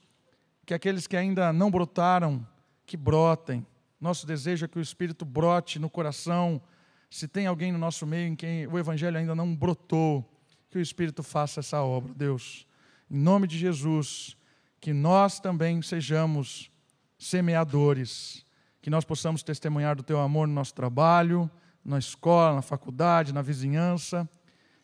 [0.64, 2.46] que aqueles que ainda não brotaram,
[2.86, 3.66] que brotem.
[4.00, 6.62] Nosso desejo é que o Espírito brote no coração
[7.10, 10.24] se tem alguém no nosso meio em quem o Evangelho ainda não brotou,
[10.70, 12.66] que o Espírito faça essa obra, Deus.
[13.10, 14.36] Em nome de Jesus,
[14.80, 16.70] que nós também sejamos
[17.18, 18.44] semeadores,
[18.82, 21.50] que nós possamos testemunhar do Teu amor no nosso trabalho,
[21.84, 24.28] na escola, na faculdade, na vizinhança,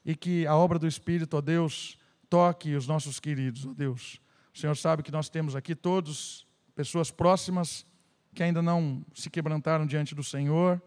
[0.05, 1.99] e que a obra do Espírito, ó Deus,
[2.31, 4.21] toque os nossos queridos, ó Deus.
[4.55, 7.87] O Senhor sabe que nós temos aqui todos pessoas próximas
[8.35, 10.83] que ainda não se quebrantaram diante do Senhor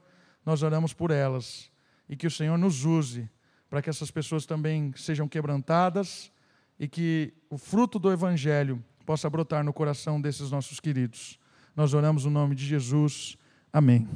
[0.48, 1.70] nós oramos por elas
[2.08, 3.30] e que o Senhor nos use
[3.70, 6.32] para que essas pessoas também sejam quebrantadas
[6.80, 11.38] e que o fruto do Evangelho possa brotar no coração desses nossos queridos.
[11.76, 13.38] Nós oramos no nome de Jesus.
[13.74, 14.08] Amém.